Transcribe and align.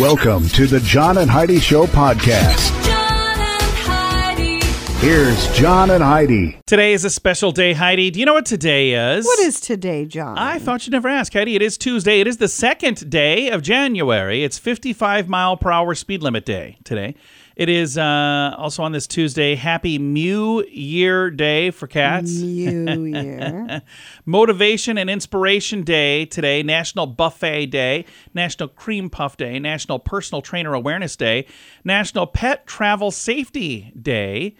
Welcome 0.00 0.48
to 0.48 0.66
the 0.66 0.80
John 0.80 1.18
and 1.18 1.30
Heidi 1.30 1.60
Show 1.60 1.86
podcast. 1.86 2.84
John 2.84 3.38
and 3.38 3.62
Heidi. 3.76 4.66
Here's 5.06 5.56
John 5.56 5.90
and 5.90 6.02
Heidi. 6.02 6.58
Today 6.66 6.94
is 6.94 7.04
a 7.04 7.10
special 7.10 7.52
day, 7.52 7.74
Heidi. 7.74 8.10
Do 8.10 8.18
you 8.18 8.26
know 8.26 8.34
what 8.34 8.44
today 8.44 8.90
is? 8.90 9.24
What 9.24 9.38
is 9.38 9.60
today, 9.60 10.04
John? 10.04 10.36
I 10.36 10.58
thought 10.58 10.84
you'd 10.84 10.92
never 10.92 11.06
ask, 11.06 11.32
Heidi. 11.32 11.54
It 11.54 11.62
is 11.62 11.78
Tuesday. 11.78 12.18
It 12.20 12.26
is 12.26 12.38
the 12.38 12.48
second 12.48 13.08
day 13.08 13.50
of 13.50 13.62
January. 13.62 14.42
It's 14.42 14.58
55 14.58 15.28
mile 15.28 15.56
per 15.56 15.70
hour 15.70 15.94
speed 15.94 16.24
limit 16.24 16.44
day 16.44 16.78
today. 16.82 17.14
It 17.56 17.68
is 17.68 17.96
uh, 17.96 18.54
also 18.58 18.82
on 18.82 18.90
this 18.90 19.06
Tuesday, 19.06 19.54
Happy 19.54 19.98
Mew 19.98 20.64
Year 20.64 21.30
Day 21.30 21.70
for 21.70 21.86
cats. 21.86 22.32
New 22.32 23.04
Year. 23.04 23.80
Motivation 24.26 24.98
and 24.98 25.08
Inspiration 25.08 25.82
Day 25.82 26.26
today, 26.26 26.64
National 26.64 27.06
Buffet 27.06 27.66
Day, 27.66 28.06
National 28.34 28.68
Cream 28.68 29.08
Puff 29.08 29.36
Day, 29.36 29.60
National 29.60 30.00
Personal 30.00 30.42
Trainer 30.42 30.74
Awareness 30.74 31.14
Day, 31.14 31.46
National 31.84 32.26
Pet 32.26 32.66
Travel 32.66 33.12
Safety 33.12 33.92
Day. 34.00 34.56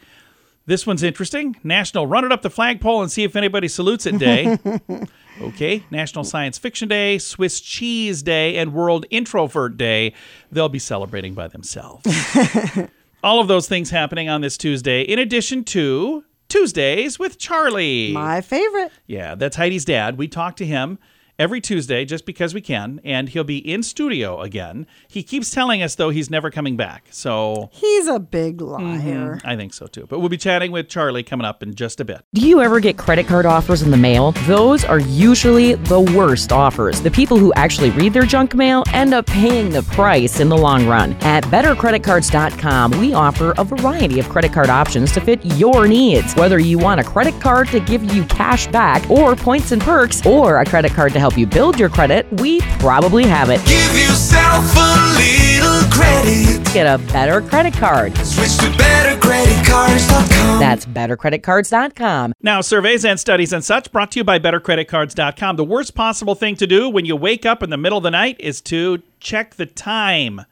This 0.66 0.86
one's 0.86 1.02
interesting. 1.02 1.56
National 1.64 2.06
Run 2.06 2.24
It 2.24 2.30
Up 2.32 2.42
the 2.42 2.50
Flagpole 2.50 3.02
and 3.02 3.10
See 3.10 3.24
If 3.24 3.34
Anybody 3.34 3.66
Salutes 3.68 4.06
It 4.06 4.18
Day. 4.18 4.56
okay. 5.40 5.84
National 5.90 6.24
Science 6.24 6.58
Fiction 6.58 6.88
Day, 6.88 7.18
Swiss 7.18 7.60
Cheese 7.60 8.22
Day, 8.22 8.56
and 8.56 8.72
World 8.72 9.06
Introvert 9.10 9.76
Day. 9.76 10.14
They'll 10.50 10.68
be 10.68 10.78
celebrating 10.78 11.34
by 11.34 11.48
themselves. 11.48 12.04
All 13.24 13.40
of 13.40 13.48
those 13.48 13.68
things 13.68 13.90
happening 13.90 14.28
on 14.28 14.40
this 14.40 14.56
Tuesday, 14.58 15.02
in 15.02 15.18
addition 15.18 15.64
to 15.64 16.24
Tuesdays 16.48 17.18
with 17.18 17.38
Charlie. 17.38 18.12
My 18.12 18.40
favorite. 18.40 18.92
Yeah, 19.06 19.34
that's 19.34 19.56
Heidi's 19.56 19.84
dad. 19.84 20.18
We 20.18 20.28
talk 20.28 20.56
to 20.56 20.66
him 20.66 20.98
every 21.38 21.60
Tuesday 21.60 22.04
just 22.04 22.26
because 22.26 22.54
we 22.54 22.60
can, 22.60 23.00
and 23.04 23.28
he'll 23.30 23.44
be 23.44 23.58
in 23.58 23.82
studio 23.82 24.40
again. 24.40 24.86
He 25.08 25.22
keeps 25.22 25.50
telling 25.50 25.82
us, 25.82 25.94
though, 25.94 26.10
he's 26.10 26.30
never 26.30 26.50
coming 26.50 26.76
back. 26.76 27.06
So 27.10 27.70
He's 27.72 28.06
a 28.06 28.18
big 28.18 28.58
mhm. 28.58 28.80
liar. 28.80 29.40
I 29.44 29.56
think 29.56 29.74
so 29.74 29.86
too. 29.86 30.06
But 30.08 30.20
we'll 30.20 30.28
be 30.28 30.36
chatting 30.36 30.72
with 30.72 30.88
Charlie 30.88 31.22
coming 31.22 31.44
up 31.44 31.62
in 31.62 31.74
just 31.74 32.00
a 32.00 32.04
bit. 32.04 32.24
Do 32.34 32.46
you 32.46 32.60
ever 32.60 32.80
get 32.80 32.96
credit 32.96 33.26
card 33.26 33.46
offers 33.46 33.82
in 33.82 33.90
the 33.90 33.96
mail? 33.96 34.32
Those 34.46 34.84
are 34.84 35.00
usually 35.00 35.74
the 35.74 36.00
worst 36.00 36.52
offers. 36.52 37.00
The 37.00 37.10
people 37.10 37.36
who 37.38 37.52
actually 37.54 37.90
read 37.90 38.12
their 38.12 38.22
junk 38.22 38.54
mail 38.54 38.84
end 38.88 39.14
up 39.14 39.26
paying 39.26 39.70
the 39.70 39.82
price 39.82 40.40
in 40.40 40.48
the 40.48 40.56
long 40.56 40.86
run. 40.86 41.14
At 41.22 41.44
bettercreditcards.com, 41.44 42.98
we 42.98 43.12
offer 43.12 43.54
a 43.56 43.64
variety 43.64 44.20
of 44.20 44.28
credit 44.28 44.52
card 44.52 44.68
options 44.70 45.12
to 45.12 45.20
fit 45.20 45.44
your 45.56 45.86
needs. 45.88 46.34
Whether 46.34 46.58
you 46.58 46.78
want 46.78 47.00
a 47.00 47.04
credit 47.04 47.40
card 47.40 47.68
to 47.68 47.80
give 47.80 48.04
you 48.14 48.24
cash 48.24 48.66
back 48.68 49.08
or 49.10 49.34
points 49.36 49.72
and 49.72 49.82
perks, 49.82 50.24
or 50.26 50.60
a 50.60 50.64
credit 50.64 50.92
card 50.92 51.12
to 51.12 51.20
help 51.24 51.38
you 51.38 51.46
build 51.46 51.80
your 51.80 51.88
credit, 51.88 52.30
we 52.32 52.60
probably 52.78 53.24
have 53.24 53.48
it. 53.48 53.58
Give 53.64 53.98
yourself 53.98 54.62
a 54.76 55.16
little 55.16 55.90
credit. 55.90 56.62
Get 56.74 56.84
a 56.84 56.98
better 57.14 57.40
credit 57.40 57.72
card. 57.72 58.14
Switch 58.18 58.58
to 58.58 58.66
bettercreditcards.com. 58.76 60.60
That's 60.60 60.84
bettercreditcards.com. 60.84 62.34
Now, 62.42 62.60
surveys 62.60 63.06
and 63.06 63.18
studies 63.18 63.54
and 63.54 63.64
such 63.64 63.90
brought 63.90 64.10
to 64.12 64.20
you 64.20 64.24
by 64.24 64.38
bettercreditcards.com. 64.38 65.56
The 65.56 65.64
worst 65.64 65.94
possible 65.94 66.34
thing 66.34 66.56
to 66.56 66.66
do 66.66 66.90
when 66.90 67.06
you 67.06 67.16
wake 67.16 67.46
up 67.46 67.62
in 67.62 67.70
the 67.70 67.78
middle 67.78 67.96
of 67.96 68.04
the 68.04 68.10
night 68.10 68.36
is 68.38 68.60
to 68.62 69.02
check 69.18 69.54
the 69.54 69.64
time. 69.64 70.42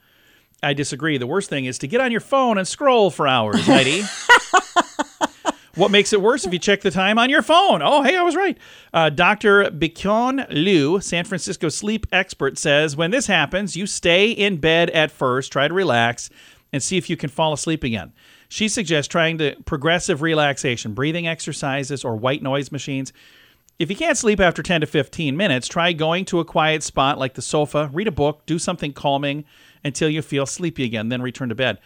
I 0.62 0.72
disagree. 0.72 1.18
The 1.18 1.26
worst 1.26 1.50
thing 1.50 1.66
is 1.66 1.76
to 1.80 1.86
get 1.86 2.00
on 2.00 2.10
your 2.10 2.22
phone 2.22 2.56
and 2.56 2.66
scroll 2.66 3.10
for 3.10 3.28
hours, 3.28 3.66
Heidi. 3.66 4.04
what 5.74 5.90
makes 5.90 6.12
it 6.12 6.20
worse 6.20 6.44
if 6.44 6.52
you 6.52 6.58
check 6.58 6.82
the 6.82 6.90
time 6.90 7.18
on 7.18 7.30
your 7.30 7.42
phone? 7.42 7.80
Oh, 7.82 8.02
hey, 8.02 8.16
I 8.16 8.22
was 8.22 8.36
right. 8.36 8.58
Uh, 8.92 9.10
Dr. 9.10 9.64
Bikyon 9.70 10.46
Liu, 10.50 11.00
San 11.00 11.24
Francisco 11.24 11.68
sleep 11.68 12.06
expert, 12.12 12.58
says 12.58 12.96
when 12.96 13.10
this 13.10 13.26
happens, 13.26 13.76
you 13.76 13.86
stay 13.86 14.30
in 14.30 14.58
bed 14.58 14.90
at 14.90 15.10
first, 15.10 15.50
try 15.52 15.68
to 15.68 15.74
relax, 15.74 16.30
and 16.72 16.82
see 16.82 16.96
if 16.96 17.08
you 17.08 17.16
can 17.16 17.30
fall 17.30 17.52
asleep 17.52 17.84
again. 17.84 18.12
She 18.48 18.68
suggests 18.68 19.08
trying 19.08 19.38
to 19.38 19.56
progressive 19.64 20.20
relaxation, 20.20 20.92
breathing 20.92 21.26
exercises, 21.26 22.04
or 22.04 22.16
white 22.16 22.42
noise 22.42 22.70
machines. 22.70 23.12
If 23.78 23.88
you 23.88 23.96
can't 23.96 24.18
sleep 24.18 24.40
after 24.40 24.62
10 24.62 24.82
to 24.82 24.86
15 24.86 25.36
minutes, 25.36 25.68
try 25.68 25.92
going 25.92 26.26
to 26.26 26.40
a 26.40 26.44
quiet 26.44 26.82
spot 26.82 27.18
like 27.18 27.34
the 27.34 27.42
sofa, 27.42 27.88
read 27.92 28.08
a 28.08 28.12
book, 28.12 28.44
do 28.44 28.58
something 28.58 28.92
calming 28.92 29.44
until 29.82 30.10
you 30.10 30.20
feel 30.20 30.44
sleepy 30.44 30.84
again, 30.84 31.08
then 31.08 31.22
return 31.22 31.48
to 31.48 31.54
bed. 31.54 31.78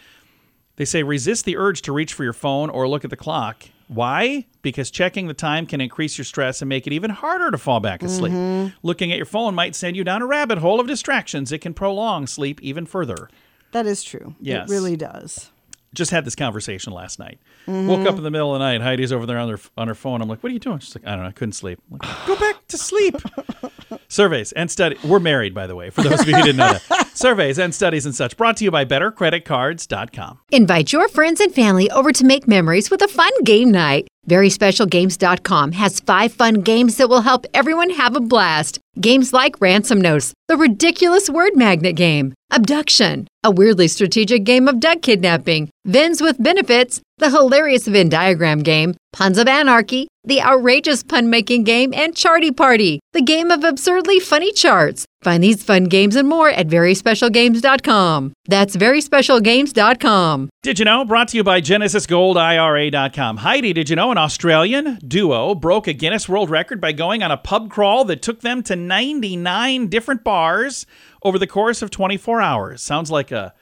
They 0.75 0.85
say 0.85 1.03
resist 1.03 1.45
the 1.45 1.57
urge 1.57 1.83
to 1.83 1.93
reach 1.93 2.13
for 2.13 2.25
your 2.25 2.33
phone 2.33 2.69
or 2.69 2.89
look 2.89 3.05
at 3.05 3.11
the 3.11 3.17
clock. 3.17 3.67
Why? 3.89 4.47
Because 4.63 4.91
checking 4.91 5.29
the 5.29 5.35
time 5.35 5.67
can 5.67 5.81
increase 5.81 6.19
your 6.19 6.25
stress 6.25 6.61
and 6.61 6.69
make 6.69 6.87
it 6.87 6.93
even 6.93 7.11
harder 7.11 7.51
to 7.51 7.59
fall 7.59 7.81
back 7.81 8.03
asleep. 8.03 8.33
Mm-hmm. 8.33 8.77
Looking 8.83 9.13
at 9.13 9.17
your 9.17 9.27
phone 9.27 9.55
might 9.55 9.77
send 9.77 9.97
you 9.97 10.05
down 10.05 10.23
a 10.23 10.27
rabbit 10.27 10.59
hole 10.59 10.81
of 10.81 10.87
distractions. 10.87 11.53
It 11.53 11.61
can 11.61 11.73
prolong 11.75 12.27
sleep 12.27 12.61
even 12.63 12.87
further. 12.87 13.29
That 13.73 13.87
is 13.87 14.03
true. 14.03 14.35
Yes. 14.41 14.69
It 14.69 14.73
really 14.73 14.97
does. 14.97 15.51
Just 15.97 16.11
had 16.11 16.25
this 16.25 16.35
conversation 16.35 16.93
last 16.93 17.19
night. 17.19 17.39
Woke 17.67 18.07
up 18.07 18.17
in 18.17 18.23
the 18.23 18.31
middle 18.31 18.55
of 18.55 18.61
the 18.61 18.65
night. 18.65 18.83
Heidi's 18.83 19.13
over 19.13 19.25
there 19.27 19.39
on 19.39 19.49
her 19.49 19.59
on 19.77 19.89
her 19.89 19.95
phone. 19.95 20.21
I'm 20.21 20.29
like, 20.29 20.43
"What 20.43 20.51
are 20.51 20.53
you 20.53 20.59
doing?" 20.61 20.79
She's 20.79 20.95
like, 20.95 21.07
"I 21.07 21.13
don't 21.13 21.23
know. 21.23 21.29
I 21.29 21.33
couldn't 21.33 21.55
sleep." 21.55 21.81
I'm 21.91 21.99
like, 21.99 22.27
Go 22.27 22.37
back 22.37 22.67
to 22.69 22.79
sleep. 22.79 23.17
Surveys 24.09 24.53
and 24.53 24.71
study. 24.71 24.97
We're 25.03 25.19
married, 25.19 25.55
by 25.55 25.67
the 25.67 25.75
way. 25.75 25.91
For 25.91 26.03
those 26.03 26.21
of 26.21 26.29
you 26.29 26.37
who 26.37 26.43
didn't 26.43 26.59
know 26.59 26.75
that. 26.75 27.09
Surveys 27.15 27.59
and 27.59 27.75
studies 27.75 28.05
and 28.07 28.15
such 28.15 28.37
brought 28.37 28.57
to 28.59 28.65
you 28.65 28.71
by 28.71 28.85
BetterCreditCards.com. 28.85 30.41
Invite 30.53 30.93
your 30.93 31.09
friends 31.09 31.41
and 31.41 31.53
family 31.55 31.91
over 31.91 32.13
to 32.13 32.25
make 32.25 32.47
memories 32.47 32.91
with 32.91 33.03
a 33.03 33.09
fun 33.09 33.33
game 33.43 33.71
night. 33.71 34.07
VerySpecialGames.com 34.29 35.73
has 35.73 36.01
five 36.01 36.33
fun 36.33 36.55
games 36.55 36.97
that 36.97 37.09
will 37.09 37.23
help 37.23 37.47
everyone 37.55 37.91
have 37.91 38.17
a 38.17 38.21
blast. 38.21 38.79
Games 39.01 39.33
like 39.33 39.61
Ransom 39.61 40.01
Notes, 40.01 40.35
the 40.49 40.57
ridiculous 40.57 41.31
word 41.31 41.55
magnet 41.55 41.97
game, 41.97 42.35
Abduction, 42.53 43.27
a 43.43 43.51
weirdly 43.51 43.89
strategic 43.89 44.45
game 44.45 44.69
of 44.69 44.79
duck 44.79 45.03
kidnapping, 45.03 45.69
Vins 45.85 46.21
with 46.23 46.41
Benefits, 46.43 47.01
the 47.19 47.29
hilarious 47.29 47.89
Venn 47.89 48.09
diagram 48.09 48.61
game, 48.61 48.95
Puns 49.13 49.37
of 49.37 49.49
Anarchy, 49.49 50.07
the 50.27 50.43
outrageous 50.43 51.03
pun 51.03 51.31
making 51.31 51.65
game, 51.65 51.95
and 51.95 52.15
Charty 52.15 52.55
Party, 52.55 53.01
the 53.13 53.23
game 53.23 53.51
of 53.51 53.65
absurdly 53.65 54.21
funny 54.21 54.53
charts. 54.53 55.07
Find 55.23 55.43
these 55.43 55.65
fun 55.65 55.85
games 55.85 56.15
and 56.15 56.29
more 56.29 56.51
at 56.51 56.69
VerySpecialGames.com. 56.69 58.33
That's 58.47 58.77
VerySpecialGames.com. 58.77 60.51
Did 60.63 60.79
you 60.79 60.85
know? 60.85 61.05
Brought 61.05 61.29
to 61.29 61.37
you 61.37 61.45
by 61.45 61.61
GenesisGoldIRA.com. 61.61 63.39
Heidi, 63.39 63.73
did 63.73 63.89
you 63.91 63.97
know 63.97 64.11
an 64.11 64.19
Australian 64.19 64.99
duo 65.07 65.55
broke 65.55 65.87
a 65.87 65.93
Guinness 65.93 66.29
World 66.29 66.51
Record 66.51 66.81
by 66.81 66.93
going 66.93 67.23
on 67.23 67.31
a 67.31 67.37
pub 67.37 67.71
crawl 67.71 68.05
that 68.05 68.23
took 68.23 68.41
them 68.43 68.63
to 68.65 68.77
99 68.77 69.89
different 69.89 70.23
bars 70.23 70.87
over 71.23 71.39
the 71.39 71.47
course 71.47 71.83
of 71.83 71.91
24 71.91 72.41
hours? 72.41 72.83
Sounds 72.83 73.11
like 73.11 73.33
a, 73.33 73.55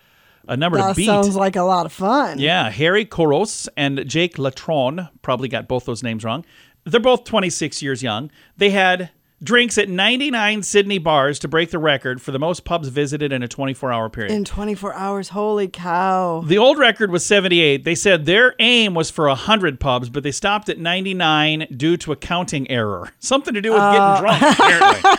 a 0.49 0.57
number 0.57 0.79
to 0.79 0.85
That 0.85 0.97
beat. 0.97 1.07
sounds 1.07 1.37
like 1.37 1.57
a 1.57 1.63
lot 1.63 1.87
of 1.87 1.93
fun. 1.93 2.39
Yeah, 2.39 2.71
Harry 2.71 3.05
Koros 3.05 3.69
and 3.77 4.07
Jake 4.09 4.39
Latron, 4.39 5.09
probably 5.23 5.49
got 5.49 5.69
both 5.69 5.85
those 5.85 6.03
names 6.03 6.25
wrong. 6.25 6.45
They're 6.85 7.01
both 7.01 7.25
26 7.25 7.83
years 7.83 8.03
young. 8.03 8.31
They 8.57 8.71
had 8.71 9.11
drinks 9.43 9.77
at 9.77 9.89
99 9.89 10.63
Sydney 10.63 10.99
bars 10.99 11.39
to 11.41 11.49
break 11.49 11.71
the 11.71 11.79
record 11.79 12.23
for 12.23 12.31
the 12.31 12.39
most 12.39 12.65
pubs 12.65 12.89
visited 12.89 13.33
in 13.33 13.43
a 13.43 13.49
24 13.49 13.93
hour 13.93 14.09
period. 14.09 14.33
In 14.33 14.45
24 14.45 14.95
hours. 14.95 15.29
Holy 15.31 15.69
cow. 15.69 16.43
The 16.47 16.57
old 16.59 16.79
record 16.79 17.11
was 17.11 17.25
78. 17.27 17.85
They 17.85 17.95
said 17.95 18.25
their 18.27 18.55
aim 18.59 18.95
was 18.95 19.11
for 19.11 19.27
100 19.29 19.81
pubs, 19.81 20.09
but 20.09 20.23
they 20.23 20.31
stopped 20.31 20.69
at 20.69 20.79
99 20.79 21.67
due 21.77 21.97
to 21.99 22.13
a 22.13 22.17
counting 22.17 22.71
error. 22.71 23.11
Something 23.19 23.55
to 23.55 23.61
do 23.61 23.73
with 23.73 23.81
getting 23.81 24.01
uh, 24.01 24.21
drunk, 24.21 24.43
apparently. 24.43 25.11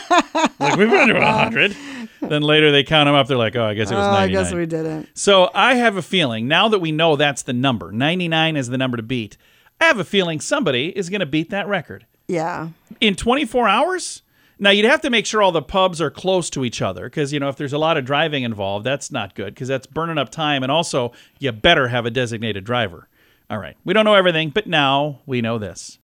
like, 0.60 0.76
we've 0.76 0.90
been 0.90 1.08
to 1.08 1.14
100. 1.14 1.76
Then 2.20 2.42
later 2.42 2.70
they 2.72 2.84
count 2.84 3.06
them 3.06 3.14
up. 3.14 3.26
They're 3.28 3.36
like, 3.36 3.56
oh, 3.56 3.64
I 3.64 3.74
guess 3.74 3.90
it 3.90 3.94
was 3.94 4.04
Oh, 4.06 4.12
99. 4.12 4.22
I 4.38 4.42
guess 4.42 4.54
we 4.54 4.66
didn't. 4.66 5.08
So 5.14 5.50
I 5.54 5.74
have 5.74 5.96
a 5.96 6.02
feeling, 6.02 6.48
now 6.48 6.68
that 6.68 6.78
we 6.78 6.92
know 6.92 7.16
that's 7.16 7.42
the 7.42 7.52
number, 7.52 7.92
99 7.92 8.56
is 8.56 8.68
the 8.68 8.78
number 8.78 8.96
to 8.96 9.02
beat, 9.02 9.36
I 9.80 9.84
have 9.84 9.98
a 9.98 10.04
feeling 10.04 10.40
somebody 10.40 10.88
is 10.96 11.10
going 11.10 11.20
to 11.20 11.26
beat 11.26 11.50
that 11.50 11.68
record. 11.68 12.06
Yeah. 12.28 12.70
In 13.00 13.14
24 13.14 13.68
hours? 13.68 14.22
Now, 14.58 14.70
you'd 14.70 14.86
have 14.86 15.02
to 15.02 15.10
make 15.10 15.26
sure 15.26 15.42
all 15.42 15.52
the 15.52 15.60
pubs 15.60 16.00
are 16.00 16.10
close 16.10 16.48
to 16.50 16.64
each 16.64 16.80
other 16.80 17.04
because, 17.04 17.30
you 17.30 17.38
know, 17.38 17.50
if 17.50 17.56
there's 17.56 17.74
a 17.74 17.78
lot 17.78 17.98
of 17.98 18.06
driving 18.06 18.42
involved, 18.42 18.86
that's 18.86 19.10
not 19.12 19.34
good 19.34 19.54
because 19.54 19.68
that's 19.68 19.86
burning 19.86 20.16
up 20.16 20.30
time. 20.30 20.62
And 20.62 20.72
also, 20.72 21.12
you 21.38 21.52
better 21.52 21.88
have 21.88 22.06
a 22.06 22.10
designated 22.10 22.64
driver. 22.64 23.06
All 23.50 23.58
right. 23.58 23.76
We 23.84 23.92
don't 23.92 24.06
know 24.06 24.14
everything, 24.14 24.48
but 24.48 24.66
now 24.66 25.20
we 25.26 25.42
know 25.42 25.58
this. 25.58 25.98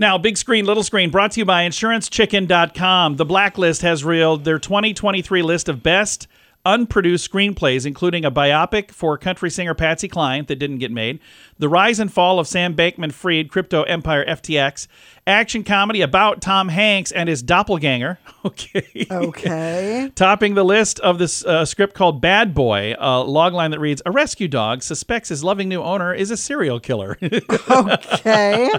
Now, 0.00 0.16
big 0.16 0.38
screen, 0.38 0.64
little 0.64 0.82
screen, 0.82 1.10
brought 1.10 1.32
to 1.32 1.40
you 1.40 1.44
by 1.44 1.68
InsuranceChicken.com. 1.68 3.16
The 3.16 3.26
Blacklist 3.26 3.82
has 3.82 4.02
revealed 4.02 4.46
their 4.46 4.58
2023 4.58 5.42
list 5.42 5.68
of 5.68 5.82
best 5.82 6.26
unproduced 6.64 7.30
screenplays, 7.30 7.84
including 7.84 8.24
a 8.24 8.30
biopic 8.30 8.92
for 8.92 9.18
country 9.18 9.50
singer 9.50 9.74
Patsy 9.74 10.08
Cline 10.08 10.46
that 10.46 10.56
didn't 10.56 10.78
get 10.78 10.90
made, 10.90 11.20
The 11.60 11.68
Rise 11.68 12.00
and 12.00 12.10
Fall 12.10 12.38
of 12.38 12.48
Sam 12.48 12.74
Bankman 12.74 13.12
Fried, 13.12 13.50
Crypto 13.50 13.82
Empire 13.82 14.24
FTX, 14.24 14.86
action 15.26 15.62
comedy 15.62 16.00
about 16.00 16.40
Tom 16.40 16.70
Hanks 16.70 17.12
and 17.12 17.28
his 17.28 17.42
doppelganger. 17.42 18.18
Okay. 18.42 19.06
Okay. 19.10 20.10
Topping 20.14 20.54
the 20.54 20.64
list 20.64 20.98
of 21.00 21.18
this 21.18 21.44
uh, 21.44 21.66
script 21.66 21.94
called 21.94 22.22
Bad 22.22 22.54
Boy, 22.54 22.94
a 22.98 23.22
logline 23.22 23.70
that 23.72 23.80
reads 23.80 24.00
A 24.06 24.10
rescue 24.10 24.48
dog 24.48 24.82
suspects 24.82 25.28
his 25.28 25.44
loving 25.44 25.68
new 25.68 25.82
owner 25.82 26.14
is 26.14 26.30
a 26.30 26.38
serial 26.38 26.80
killer. 26.80 27.18
Okay. 27.70 28.70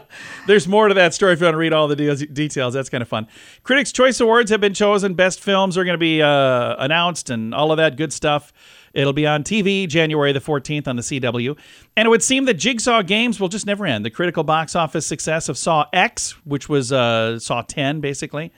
There's 0.48 0.68
more 0.68 0.88
to 0.88 0.96
that 0.96 1.14
story 1.14 1.34
if 1.34 1.40
you 1.40 1.46
want 1.46 1.54
to 1.54 1.60
read 1.60 1.74
all 1.74 1.88
the 1.88 1.96
de- 1.96 2.26
details. 2.26 2.74
That's 2.74 2.90
kind 2.90 3.04
of 3.04 3.08
fun. 3.08 3.28
Critics' 3.62 3.92
Choice 3.92 4.20
Awards 4.20 4.50
have 4.50 4.62
been 4.62 4.74
chosen. 4.74 5.14
Best 5.14 5.40
films 5.40 5.78
are 5.78 5.84
going 5.84 5.94
to 5.94 6.00
be 6.00 6.24
uh, 6.24 6.76
announced 6.80 7.30
and 7.30 7.54
all 7.54 7.72
of 7.72 7.78
that 7.78 7.98
good 7.98 8.12
stuff. 8.12 8.52
It'll 8.94 9.14
be 9.14 9.26
on 9.28 9.44
TV 9.44 9.88
January 9.88 10.32
the 10.34 10.40
14th 10.40 10.88
on 10.88 10.96
the 10.96 11.02
CW. 11.02 11.58
And 11.96 12.06
it 12.06 12.10
would 12.10 12.24
seem 12.24 12.46
that 12.46 12.56
Jigsaw 12.56 13.02
Games 13.02 13.40
will 13.40 13.48
just 13.48 13.66
never 13.66 13.86
end. 13.86 14.06
The 14.06 14.10
critical 14.10 14.44
box 14.44 14.76
office 14.76 15.08
success 15.08 15.50
of 15.50 15.58
Saw 15.58 15.86
X, 15.94 16.32
which 16.46 16.68
was 16.70 16.92
uh, 16.92 17.40
Saw 17.40 17.62
10 17.62 18.02
basically, 18.02 18.52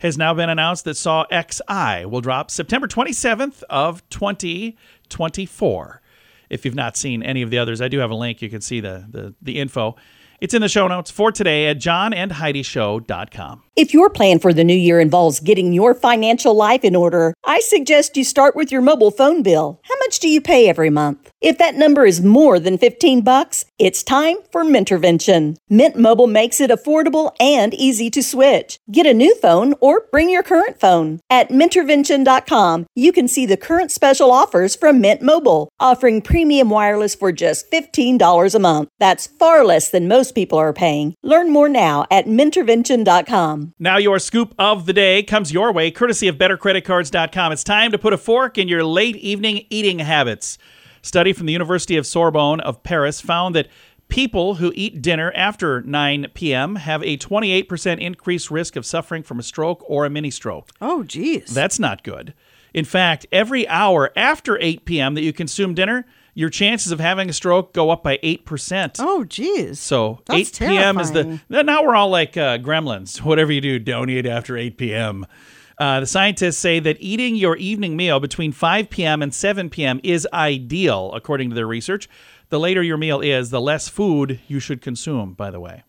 has 0.00 0.16
now 0.16 0.32
been 0.34 0.50
announced 0.50 0.84
that 0.84 0.96
Saw 0.96 1.24
XI 1.32 2.04
will 2.06 2.20
drop 2.20 2.50
September 2.50 2.86
27th 2.86 3.62
of 3.68 4.08
2024. 4.10 6.02
If 6.50 6.64
you've 6.64 6.74
not 6.74 6.96
seen 6.96 7.22
any 7.22 7.42
of 7.42 7.50
the 7.50 7.58
others, 7.58 7.80
I 7.80 7.88
do 7.88 7.98
have 7.98 8.10
a 8.10 8.14
link. 8.14 8.40
You 8.40 8.48
can 8.48 8.60
see 8.60 8.80
the, 8.80 9.06
the, 9.08 9.34
the 9.42 9.58
info. 9.58 9.96
It's 10.40 10.54
in 10.54 10.62
the 10.62 10.68
show 10.68 10.86
notes 10.86 11.10
for 11.10 11.32
today 11.32 11.66
at 11.66 11.78
johnandheidishow.com. 11.78 13.62
If 13.78 13.94
your 13.94 14.10
plan 14.10 14.40
for 14.40 14.52
the 14.52 14.64
new 14.64 14.74
year 14.74 14.98
involves 14.98 15.38
getting 15.38 15.72
your 15.72 15.94
financial 15.94 16.52
life 16.52 16.82
in 16.82 16.96
order, 16.96 17.32
I 17.44 17.60
suggest 17.60 18.16
you 18.16 18.24
start 18.24 18.56
with 18.56 18.72
your 18.72 18.80
mobile 18.80 19.12
phone 19.12 19.44
bill. 19.44 19.78
How 19.84 19.94
much 20.00 20.18
do 20.18 20.28
you 20.28 20.40
pay 20.40 20.68
every 20.68 20.90
month? 20.90 21.30
If 21.40 21.58
that 21.58 21.76
number 21.76 22.04
is 22.04 22.20
more 22.20 22.58
than 22.58 22.76
15 22.76 23.20
bucks, 23.20 23.66
it's 23.78 24.02
time 24.02 24.38
for 24.50 24.64
Mintervention. 24.64 25.58
Mint 25.68 25.94
Mobile 25.94 26.26
makes 26.26 26.60
it 26.60 26.72
affordable 26.72 27.30
and 27.38 27.72
easy 27.72 28.10
to 28.10 28.20
switch. 28.20 28.78
Get 28.90 29.06
a 29.06 29.14
new 29.14 29.36
phone 29.36 29.74
or 29.80 30.08
bring 30.10 30.28
your 30.28 30.42
current 30.42 30.80
phone. 30.80 31.20
At 31.30 31.50
Mintervention.com, 31.50 32.86
you 32.96 33.12
can 33.12 33.28
see 33.28 33.46
the 33.46 33.56
current 33.56 33.92
special 33.92 34.32
offers 34.32 34.74
from 34.74 35.00
Mint 35.00 35.22
Mobile, 35.22 35.68
offering 35.78 36.20
premium 36.20 36.68
wireless 36.68 37.14
for 37.14 37.30
just 37.30 37.70
$15 37.70 38.54
a 38.54 38.58
month. 38.58 38.88
That's 38.98 39.28
far 39.28 39.64
less 39.64 39.88
than 39.88 40.08
most 40.08 40.34
people 40.34 40.58
are 40.58 40.72
paying. 40.72 41.14
Learn 41.22 41.52
more 41.52 41.68
now 41.68 42.06
at 42.10 42.26
Mintervention.com. 42.26 43.67
Now, 43.78 43.96
your 43.96 44.18
scoop 44.18 44.54
of 44.58 44.86
the 44.86 44.92
day 44.92 45.22
comes 45.22 45.52
your 45.52 45.72
way, 45.72 45.90
courtesy 45.90 46.28
of 46.28 46.36
BetterCreditCards.com. 46.36 47.52
It's 47.52 47.64
time 47.64 47.92
to 47.92 47.98
put 47.98 48.12
a 48.12 48.18
fork 48.18 48.58
in 48.58 48.68
your 48.68 48.84
late 48.84 49.16
evening 49.16 49.66
eating 49.70 49.98
habits. 49.98 50.58
Study 51.02 51.32
from 51.32 51.46
the 51.46 51.52
University 51.52 51.96
of 51.96 52.06
Sorbonne 52.06 52.60
of 52.60 52.82
Paris 52.82 53.20
found 53.20 53.54
that 53.54 53.68
people 54.08 54.56
who 54.56 54.72
eat 54.74 55.02
dinner 55.02 55.32
after 55.34 55.82
9 55.82 56.28
p.m. 56.34 56.76
have 56.76 57.02
a 57.02 57.16
28% 57.16 58.00
increased 58.00 58.50
risk 58.50 58.76
of 58.76 58.86
suffering 58.86 59.22
from 59.22 59.38
a 59.38 59.42
stroke 59.42 59.84
or 59.86 60.04
a 60.04 60.10
mini 60.10 60.30
stroke. 60.30 60.70
Oh, 60.80 61.02
geez. 61.02 61.52
That's 61.54 61.78
not 61.78 62.02
good. 62.02 62.34
In 62.74 62.84
fact, 62.84 63.26
every 63.32 63.66
hour 63.68 64.10
after 64.16 64.58
8 64.60 64.84
p.m. 64.84 65.14
that 65.14 65.22
you 65.22 65.32
consume 65.32 65.74
dinner, 65.74 66.06
your 66.38 66.50
chances 66.50 66.92
of 66.92 67.00
having 67.00 67.28
a 67.28 67.32
stroke 67.32 67.72
go 67.72 67.90
up 67.90 68.04
by 68.04 68.16
8%. 68.18 68.94
Oh, 69.00 69.24
geez. 69.24 69.80
So 69.80 70.20
That's 70.26 70.62
8 70.62 70.68
p.m. 70.68 71.00
is 71.00 71.10
the 71.10 71.40
now 71.48 71.82
we're 71.82 71.96
all 71.96 72.10
like 72.10 72.36
uh, 72.36 72.58
gremlins. 72.58 73.20
Whatever 73.24 73.50
you 73.50 73.60
do, 73.60 73.80
don't 73.80 74.08
eat 74.08 74.24
after 74.24 74.56
8 74.56 74.78
p.m. 74.78 75.26
Uh, 75.78 75.98
the 75.98 76.06
scientists 76.06 76.58
say 76.58 76.78
that 76.78 76.96
eating 77.00 77.34
your 77.34 77.56
evening 77.56 77.96
meal 77.96 78.20
between 78.20 78.52
5 78.52 78.88
p.m. 78.88 79.20
and 79.20 79.34
7 79.34 79.68
p.m. 79.68 79.98
is 80.04 80.28
ideal, 80.32 81.12
according 81.12 81.48
to 81.48 81.56
their 81.56 81.66
research. 81.66 82.08
The 82.50 82.60
later 82.60 82.84
your 82.84 82.98
meal 82.98 83.20
is, 83.20 83.50
the 83.50 83.60
less 83.60 83.88
food 83.88 84.38
you 84.46 84.60
should 84.60 84.80
consume, 84.80 85.32
by 85.32 85.50
the 85.50 85.58
way. 85.58 85.82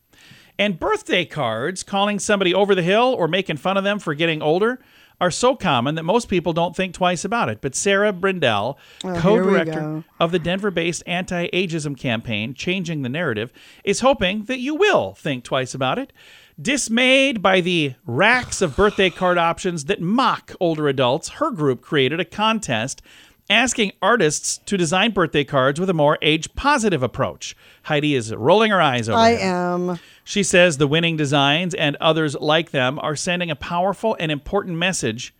And 0.58 0.80
birthday 0.80 1.26
cards, 1.26 1.84
calling 1.84 2.18
somebody 2.18 2.56
over 2.56 2.74
the 2.74 2.82
hill 2.82 3.16
or 3.16 3.28
making 3.28 3.58
fun 3.58 3.78
of 3.78 3.84
them 3.84 4.00
for 4.00 4.16
getting 4.16 4.42
older, 4.42 4.80
are 5.22 5.32
so 5.32 5.56
common 5.56 5.96
that 5.96 6.04
most 6.04 6.30
people 6.30 6.54
don't 6.54 6.76
think 6.76 6.94
twice 6.94 7.26
about 7.26 7.50
it. 7.50 7.60
But 7.62 7.76
Sarah 7.76 8.14
Brindell, 8.14 8.78
Oh, 9.04 9.20
co 9.20 9.38
director 9.38 10.04
of 10.20 10.32
the 10.32 10.40
Denver 10.40 10.72
based 10.72 11.04
anti 11.06 11.48
ageism 11.50 11.98
campaign, 11.98 12.54
Changing 12.54 13.02
the 13.02 13.10
Narrative, 13.10 13.52
is 13.84 14.00
hoping 14.00 14.46
that 14.46 14.60
you 14.60 14.76
will 14.76 15.14
think 15.14 15.44
twice 15.44 15.74
about 15.74 16.00
it. 16.00 16.14
Dismayed 16.62 17.42
by 17.42 17.62
the 17.62 17.96
racks 18.06 18.62
of 18.62 18.76
birthday 18.76 19.10
card 19.10 19.38
options 19.38 19.86
that 19.86 20.02
mock 20.02 20.54
older 20.60 20.90
adults, 20.90 21.30
her 21.30 21.52
group 21.52 21.82
created 21.82 22.20
a 22.20 22.26
contest 22.26 23.02
asking 23.50 23.92
artists 24.02 24.60
to 24.66 24.78
design 24.78 25.12
birthday 25.12 25.44
cards 25.44 25.80
with 25.80 25.90
a 25.90 25.94
more 25.94 26.18
age 26.22 26.54
positive 26.56 27.02
approach. 27.02 27.56
Heidi 27.84 28.16
is 28.16 28.34
rolling 28.34 28.72
her 28.72 28.82
eyes 28.82 29.10
over 29.10 29.18
I 29.18 29.36
here. 29.36 29.48
am. 29.48 30.00
She 30.24 30.44
says 30.44 30.78
the 30.78 30.88
winning 30.88 31.18
designs 31.18 31.74
and 31.74 31.96
others 31.98 32.36
like 32.36 32.72
them 32.72 33.00
are 33.00 33.16
sending 33.16 33.50
a 33.50 33.56
powerful 33.56 34.16
and 34.20 34.32
important 34.32 34.78
message. 34.78 35.34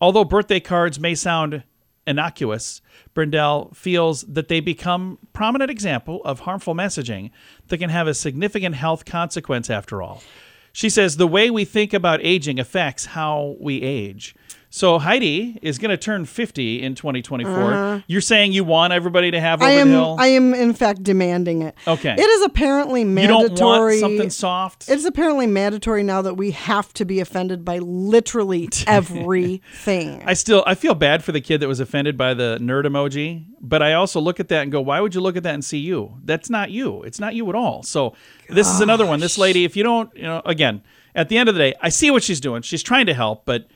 Although 0.00 0.24
birthday 0.24 0.60
cards 0.60 0.98
may 0.98 1.14
sound 1.14 1.62
innocuous, 2.06 2.82
Brindell 3.14 3.74
feels 3.74 4.22
that 4.22 4.48
they 4.48 4.60
become 4.60 5.18
prominent 5.32 5.70
example 5.70 6.22
of 6.24 6.40
harmful 6.40 6.74
messaging 6.74 7.30
that 7.68 7.78
can 7.78 7.90
have 7.90 8.06
a 8.06 8.14
significant 8.14 8.74
health 8.74 9.04
consequence 9.04 9.70
after 9.70 10.02
all. 10.02 10.22
She 10.72 10.90
says 10.90 11.16
the 11.16 11.26
way 11.26 11.50
we 11.50 11.64
think 11.64 11.94
about 11.94 12.20
aging 12.22 12.60
affects 12.60 13.06
how 13.06 13.56
we 13.58 13.80
age. 13.80 14.34
So 14.76 14.98
Heidi 14.98 15.58
is 15.62 15.78
going 15.78 15.88
to 15.88 15.96
turn 15.96 16.26
50 16.26 16.82
in 16.82 16.94
2024. 16.94 18.04
You're 18.06 18.20
saying 18.20 18.52
you 18.52 18.62
want 18.62 18.92
everybody 18.92 19.30
to 19.30 19.40
have 19.40 19.62
over 19.62 19.70
Uh-huh. 19.70 19.78
I 19.78 19.80
am. 19.80 19.88
the 19.88 19.94
hill? 19.94 20.16
I 20.18 20.26
am 20.26 20.52
in 20.52 20.74
fact 20.74 21.02
demanding 21.02 21.62
it. 21.62 21.74
Okay. 21.88 22.12
It 22.12 22.20
is 22.20 22.42
apparently 22.42 23.02
mandatory. 23.02 23.50
you 23.52 23.56
don't 23.56 23.80
want 23.80 24.00
something 24.00 24.28
soft? 24.28 24.84
It's 24.90 25.06
apparently 25.06 25.46
mandatory 25.46 26.02
now 26.02 26.20
that 26.20 26.34
we 26.34 26.50
have 26.50 26.92
to 26.92 27.06
be 27.06 27.20
offended 27.20 27.64
by 27.64 27.78
literally 27.78 28.68
everything. 28.86 30.22
I 30.26 30.34
still 30.34 30.62
I 30.66 30.74
feel 30.74 30.94
bad 30.94 31.24
for 31.24 31.32
the 31.32 31.40
kid 31.40 31.60
that 31.62 31.68
was 31.68 31.80
offended 31.80 32.18
by 32.18 32.34
the 32.34 32.58
nerd 32.60 32.84
emoji, 32.84 33.46
but 33.62 33.82
I 33.82 33.94
also 33.94 34.20
look 34.20 34.40
at 34.40 34.48
that 34.48 34.60
and 34.64 34.70
go, 34.70 34.82
why 34.82 35.00
would 35.00 35.14
you 35.14 35.22
look 35.22 35.38
at 35.38 35.42
that 35.44 35.54
and 35.54 35.64
see 35.64 35.78
you? 35.78 36.18
That's 36.22 36.50
not 36.50 36.70
you. 36.70 37.02
It's 37.04 37.18
not 37.18 37.34
you 37.34 37.48
at 37.48 37.54
all. 37.54 37.82
So 37.82 38.12
this 38.50 38.68
is 38.68 38.82
another 38.82 39.06
one. 39.06 39.20
This 39.20 39.38
lady, 39.38 39.64
if 39.64 39.74
you 39.74 39.84
don't, 39.84 40.14
you 40.14 40.24
know, 40.24 40.42
again, 40.44 40.82
at 41.14 41.30
the 41.30 41.38
end 41.38 41.48
of 41.48 41.54
the 41.54 41.60
day, 41.62 41.74
I 41.80 41.88
see 41.88 42.10
what 42.10 42.22
she's 42.22 42.40
doing. 42.40 42.60
She's 42.60 42.82
trying 42.82 43.06
to 43.06 43.14
help, 43.14 43.46
but 43.46 43.68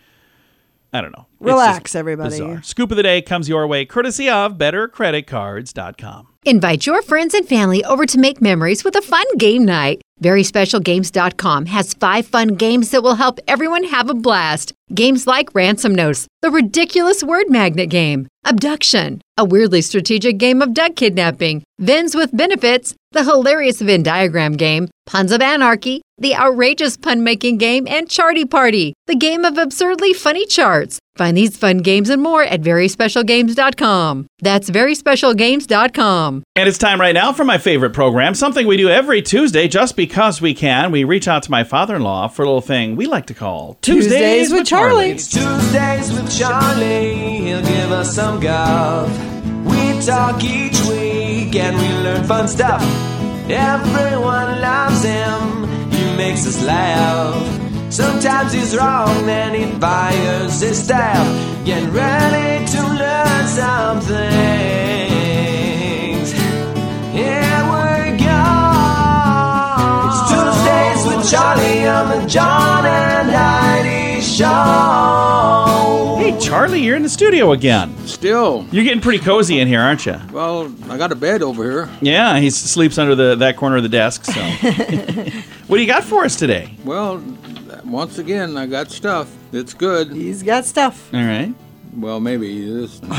I 0.92 1.00
don't 1.00 1.16
know. 1.16 1.26
Relax, 1.38 1.94
everybody. 1.94 2.30
bizarre. 2.30 2.62
Scoop 2.62 2.90
of 2.90 2.96
the 2.96 3.02
day 3.02 3.22
comes 3.22 3.48
your 3.48 3.66
way, 3.66 3.84
courtesy 3.84 4.28
of 4.28 4.58
BetterCreditCards.com. 4.58 6.28
Invite 6.44 6.86
your 6.86 7.02
friends 7.02 7.34
and 7.34 7.46
family 7.46 7.84
over 7.84 8.06
to 8.06 8.18
make 8.18 8.40
memories 8.40 8.82
with 8.82 8.96
a 8.96 9.02
fun 9.02 9.26
game 9.36 9.64
night. 9.64 10.00
VerySpecialGames.com 10.22 11.66
has 11.66 11.94
five 11.94 12.26
fun 12.26 12.48
games 12.48 12.90
that 12.90 13.02
will 13.02 13.14
help 13.16 13.38
everyone 13.46 13.84
have 13.84 14.08
a 14.10 14.14
blast. 14.14 14.72
Games 14.94 15.26
like 15.26 15.54
Ransom 15.54 15.94
Notes, 15.94 16.26
the 16.42 16.50
ridiculous 16.50 17.22
word 17.22 17.48
magnet 17.48 17.90
game, 17.90 18.26
Abduction, 18.50 19.22
a 19.38 19.44
weirdly 19.44 19.80
strategic 19.80 20.36
game 20.36 20.60
of 20.60 20.74
duck 20.74 20.96
kidnapping, 20.96 21.62
Vins 21.78 22.16
with 22.16 22.36
Benefits, 22.36 22.96
the 23.12 23.22
hilarious 23.22 23.80
Venn 23.80 24.02
diagram 24.02 24.54
game, 24.54 24.88
Puns 25.06 25.30
of 25.30 25.40
Anarchy, 25.40 26.02
the 26.18 26.34
outrageous 26.34 26.96
pun 26.96 27.22
making 27.22 27.58
game, 27.58 27.86
and 27.86 28.08
Charty 28.08 28.44
Party, 28.44 28.92
the 29.06 29.14
game 29.14 29.44
of 29.44 29.56
absurdly 29.56 30.12
funny 30.12 30.46
charts. 30.46 30.98
Find 31.20 31.36
these 31.36 31.54
fun 31.54 31.78
games 31.78 32.08
and 32.08 32.22
more 32.22 32.42
at 32.42 32.62
VerySpecialGames.com. 32.62 34.26
That's 34.38 34.70
VerySpecialGames.com. 34.70 36.42
And 36.56 36.66
it's 36.66 36.78
time 36.78 36.98
right 36.98 37.12
now 37.12 37.34
for 37.34 37.44
my 37.44 37.58
favorite 37.58 37.90
program, 37.90 38.34
something 38.34 38.66
we 38.66 38.78
do 38.78 38.88
every 38.88 39.20
Tuesday 39.20 39.68
just 39.68 39.96
because 39.96 40.40
we 40.40 40.54
can. 40.54 40.90
We 40.90 41.04
reach 41.04 41.28
out 41.28 41.42
to 41.42 41.50
my 41.50 41.62
father 41.62 41.96
in 41.96 42.02
law 42.04 42.28
for 42.28 42.42
a 42.42 42.46
little 42.46 42.62
thing 42.62 42.96
we 42.96 43.04
like 43.04 43.26
to 43.26 43.34
call 43.34 43.76
Tuesdays 43.82 44.50
with 44.50 44.66
Charlie. 44.66 45.10
It's 45.10 45.28
Tuesdays 45.28 46.10
with 46.10 46.34
Charlie. 46.34 47.14
He'll 47.14 47.60
give 47.60 47.92
us 47.92 48.14
some 48.14 48.40
golf. 48.40 49.10
We 49.66 50.00
talk 50.00 50.42
each 50.42 50.80
week 50.86 51.54
and 51.54 51.76
we 51.76 51.88
learn 52.02 52.24
fun 52.24 52.48
stuff. 52.48 52.80
Everyone 53.50 54.58
loves 54.62 55.04
him. 55.04 55.68
He 55.90 56.16
makes 56.16 56.46
us 56.46 56.64
laugh. 56.64 57.69
Sometimes 57.90 58.52
he's 58.52 58.76
wrong, 58.76 59.26
then 59.26 59.52
he 59.54 59.64
fires 59.80 60.60
his 60.60 60.82
staff. 60.84 61.26
Get 61.66 61.82
ready 61.92 62.64
to 62.66 62.82
learn 62.82 63.46
some 63.48 64.00
things. 64.00 64.20
Here 67.12 67.64
we 67.66 68.16
go. 68.16 68.40
It's 70.06 70.20
Tuesdays 70.30 71.02
with 71.16 71.28
Charlie 71.30 71.86
on 71.88 72.08
the 72.20 72.26
John 72.28 72.86
and 72.86 73.28
Heidi 73.30 74.20
Show. 74.20 74.46
Hey, 76.20 76.38
Charlie, 76.38 76.80
you're 76.82 76.94
in 76.96 77.02
the 77.02 77.08
studio 77.08 77.50
again. 77.52 77.96
Still, 78.06 78.66
You're 78.70 78.84
getting 78.84 79.00
pretty 79.00 79.18
cozy 79.24 79.58
in 79.58 79.66
here, 79.66 79.80
aren't 79.80 80.06
you? 80.06 80.16
well, 80.30 80.72
I 80.88 80.96
got 80.98 81.10
a 81.10 81.16
bed 81.16 81.42
over 81.42 81.64
here. 81.68 81.88
Yeah, 82.02 82.38
he 82.38 82.50
sleeps 82.50 82.98
under 82.98 83.14
the 83.16 83.34
that 83.36 83.56
corner 83.56 83.76
of 83.78 83.82
the 83.82 83.88
desk. 83.88 84.26
So, 84.26 84.32
what 85.66 85.76
do 85.76 85.82
you 85.82 85.86
got 85.88 86.04
for 86.04 86.24
us 86.24 86.36
today? 86.36 86.74
Well, 86.84 87.22
once 87.90 88.18
again, 88.18 88.56
I 88.56 88.66
got 88.66 88.90
stuff. 88.90 89.34
It's 89.52 89.74
good. 89.74 90.12
He's 90.12 90.42
got 90.42 90.64
stuff. 90.64 91.12
All 91.12 91.20
right. 91.24 91.52
Well, 91.96 92.20
maybe 92.20 92.64
this. 92.70 93.00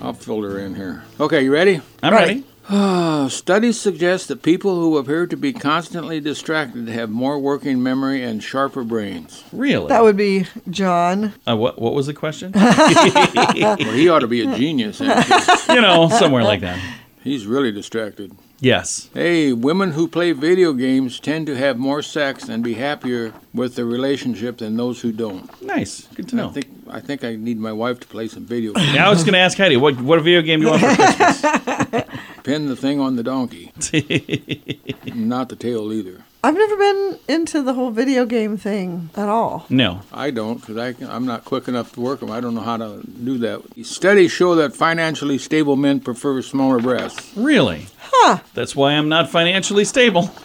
I'll 0.00 0.12
filter 0.14 0.58
in 0.60 0.74
here. 0.74 1.02
Okay, 1.18 1.42
you 1.44 1.52
ready? 1.52 1.80
I'm 2.02 2.12
Right. 2.12 2.28
ready. 2.28 2.44
Uh, 2.68 3.28
studies 3.28 3.80
suggest 3.80 4.26
that 4.26 4.42
people 4.42 4.74
who 4.80 4.96
appear 4.98 5.26
to 5.28 5.36
be 5.36 5.52
constantly 5.52 6.18
distracted 6.18 6.88
have 6.88 7.08
more 7.08 7.38
working 7.38 7.80
memory 7.80 8.22
and 8.24 8.42
sharper 8.42 8.82
brains. 8.82 9.44
Really? 9.52 9.86
That 9.86 10.02
would 10.02 10.16
be 10.16 10.46
John. 10.68 11.32
uh, 11.48 11.56
what 11.56 11.80
What 11.80 11.94
was 11.94 12.06
the 12.06 12.14
question? 12.14 12.52
Well, 12.54 13.76
he 13.92 14.08
ought 14.08 14.20
to 14.20 14.26
be 14.26 14.40
a 14.42 14.56
genius. 14.56 14.98
you 15.68 15.80
know, 15.80 16.08
somewhere 16.08 16.42
like 16.42 16.60
that. 16.62 16.78
He's 17.22 17.46
really 17.46 17.70
distracted. 17.72 18.32
Yes. 18.60 19.10
Hey, 19.12 19.52
women 19.52 19.92
who 19.92 20.08
play 20.08 20.32
video 20.32 20.72
games 20.72 21.20
tend 21.20 21.46
to 21.46 21.56
have 21.56 21.78
more 21.78 22.00
sex 22.00 22.48
and 22.48 22.64
be 22.64 22.74
happier 22.74 23.34
with 23.52 23.74
their 23.74 23.84
relationship 23.84 24.58
than 24.58 24.76
those 24.76 25.00
who 25.02 25.12
don't. 25.12 25.62
Nice. 25.62 26.06
Good 26.14 26.28
to 26.30 26.36
know. 26.36 26.48
I 26.48 26.52
think 26.52 26.66
I 26.88 27.00
think 27.00 27.24
I 27.24 27.36
need 27.36 27.58
my 27.58 27.72
wife 27.72 28.00
to 28.00 28.06
play 28.06 28.28
some 28.28 28.46
video 28.46 28.72
games. 28.72 28.94
Now 28.94 29.08
I 29.08 29.10
was 29.10 29.24
going 29.24 29.34
to 29.34 29.38
ask 29.40 29.58
Heidi, 29.58 29.76
what 29.76 30.00
what 30.00 30.22
video 30.22 30.40
game 30.42 30.60
do 30.60 30.66
you 30.66 30.72
want 30.72 30.82
for 30.82 30.94
Christmas? 30.94 32.04
Pin 32.44 32.66
the 32.66 32.76
thing 32.76 33.00
on 33.00 33.16
the 33.16 33.22
donkey. 33.22 33.72
Not 35.14 35.48
the 35.48 35.56
tail 35.56 35.92
either. 35.92 36.22
I've 36.46 36.54
never 36.54 36.76
been 36.76 37.18
into 37.26 37.60
the 37.60 37.74
whole 37.74 37.90
video 37.90 38.24
game 38.24 38.56
thing 38.56 39.10
at 39.16 39.28
all. 39.28 39.66
no. 39.68 40.02
I 40.12 40.30
don't 40.30 40.60
because 40.64 41.02
I'm 41.02 41.26
not 41.26 41.44
quick 41.44 41.66
enough 41.66 41.90
to 41.94 42.00
work 42.00 42.20
them. 42.20 42.30
I 42.30 42.40
don't 42.40 42.54
know 42.54 42.60
how 42.60 42.76
to 42.76 43.02
do 43.04 43.36
that. 43.38 43.62
Studies 43.84 44.30
show 44.30 44.54
that 44.54 44.72
financially 44.72 45.38
stable 45.38 45.74
men 45.74 45.98
prefer 45.98 46.40
smaller 46.42 46.78
breasts. 46.78 47.36
Really? 47.36 47.88
Huh. 47.98 48.38
That's 48.54 48.76
why 48.76 48.92
I'm 48.92 49.08
not 49.08 49.28
financially 49.28 49.84
stable. 49.84 50.30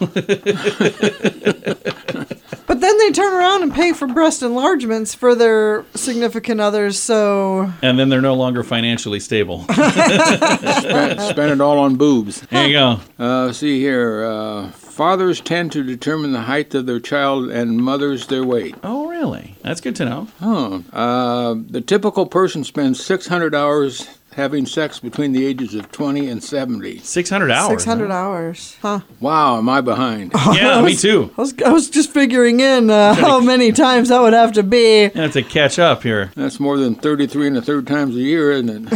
But 2.64 2.80
then 2.80 2.96
they 2.98 3.10
turn 3.10 3.34
around 3.34 3.62
and 3.64 3.74
pay 3.74 3.92
for 3.92 4.06
breast 4.06 4.42
enlargements 4.42 5.14
for 5.14 5.34
their 5.34 5.84
significant 5.94 6.58
others, 6.58 6.98
so 6.98 7.70
and 7.82 7.98
then 7.98 8.08
they're 8.08 8.22
no 8.22 8.32
longer 8.32 8.62
financially 8.64 9.20
stable. 9.20 9.64
Spend, 9.72 11.20
spend 11.20 11.52
it 11.52 11.60
all 11.60 11.78
on 11.80 11.96
boobs. 11.96 12.40
There 12.40 12.66
you 12.66 12.72
go. 12.72 13.00
Uh, 13.18 13.52
see 13.52 13.78
here. 13.78 14.24
Uh, 14.24 14.70
fathers 14.92 15.40
tend 15.40 15.72
to 15.72 15.82
determine 15.82 16.32
the 16.32 16.42
height 16.42 16.74
of 16.74 16.86
their 16.86 17.00
child 17.00 17.50
and 17.50 17.78
mothers 17.78 18.26
their 18.26 18.44
weight. 18.44 18.74
Oh, 18.84 19.08
really? 19.08 19.56
That's 19.62 19.80
good 19.80 19.96
to 19.96 20.04
know. 20.04 20.28
Huh. 20.38 20.80
Uh, 20.92 21.54
the 21.68 21.80
typical 21.80 22.26
person 22.26 22.62
spends 22.62 23.02
600 23.04 23.54
hours 23.54 24.06
having 24.34 24.66
sex 24.66 24.98
between 24.98 25.32
the 25.32 25.44
ages 25.46 25.74
of 25.74 25.90
20 25.92 26.28
and 26.28 26.42
70. 26.42 26.98
600 26.98 27.50
hours. 27.50 27.68
600 27.68 28.08
huh? 28.08 28.14
hours. 28.14 28.76
Huh. 28.80 29.00
Wow, 29.20 29.58
am 29.58 29.68
I 29.68 29.80
behind? 29.80 30.32
Yeah, 30.52 30.82
me 30.82 30.94
too. 30.94 31.32
I 31.36 31.40
was, 31.40 31.54
I 31.64 31.72
was 31.72 31.88
just 31.88 32.10
figuring 32.10 32.60
in 32.60 32.90
uh, 32.90 33.14
how 33.14 33.40
many 33.40 33.72
times 33.72 34.10
that 34.10 34.20
would 34.20 34.34
have 34.34 34.52
to 34.52 34.62
be. 34.62 35.06
I 35.06 35.08
have 35.14 35.32
to 35.32 35.42
catch 35.42 35.78
up 35.78 36.02
here. 36.02 36.30
That's 36.36 36.60
more 36.60 36.76
than 36.76 36.94
33 36.94 37.46
and 37.48 37.56
a 37.56 37.62
third 37.62 37.86
times 37.86 38.14
a 38.16 38.20
year, 38.20 38.52
isn't 38.52 38.88
it? 38.90 38.92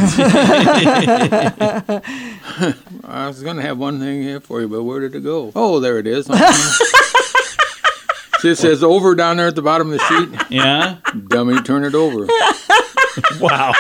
I 3.09 3.29
was 3.29 3.41
going 3.43 3.57
to 3.57 3.63
have 3.63 3.79
one 3.79 4.01
thing 4.01 4.23
here 4.23 4.41
for 4.41 4.61
you, 4.61 4.69
but 4.69 4.83
where 4.83 4.99
did 4.99 5.15
it 5.15 5.21
go? 5.21 5.53
Oh, 5.55 5.79
there 5.79 5.99
it 5.99 6.09
is. 6.09 6.27
See, 6.27 6.33
it 8.51 8.57
says 8.57 8.83
over 8.83 9.15
down 9.15 9.37
there 9.37 9.47
at 9.47 9.55
the 9.55 9.63
bottom 9.63 9.93
of 9.93 9.99
the 9.99 10.05
sheet. 10.07 10.29
Yeah? 10.51 10.97
Dummy, 11.29 11.63
turn 11.63 11.85
it 11.85 11.95
over. 11.95 12.27
Wow. 13.41 13.73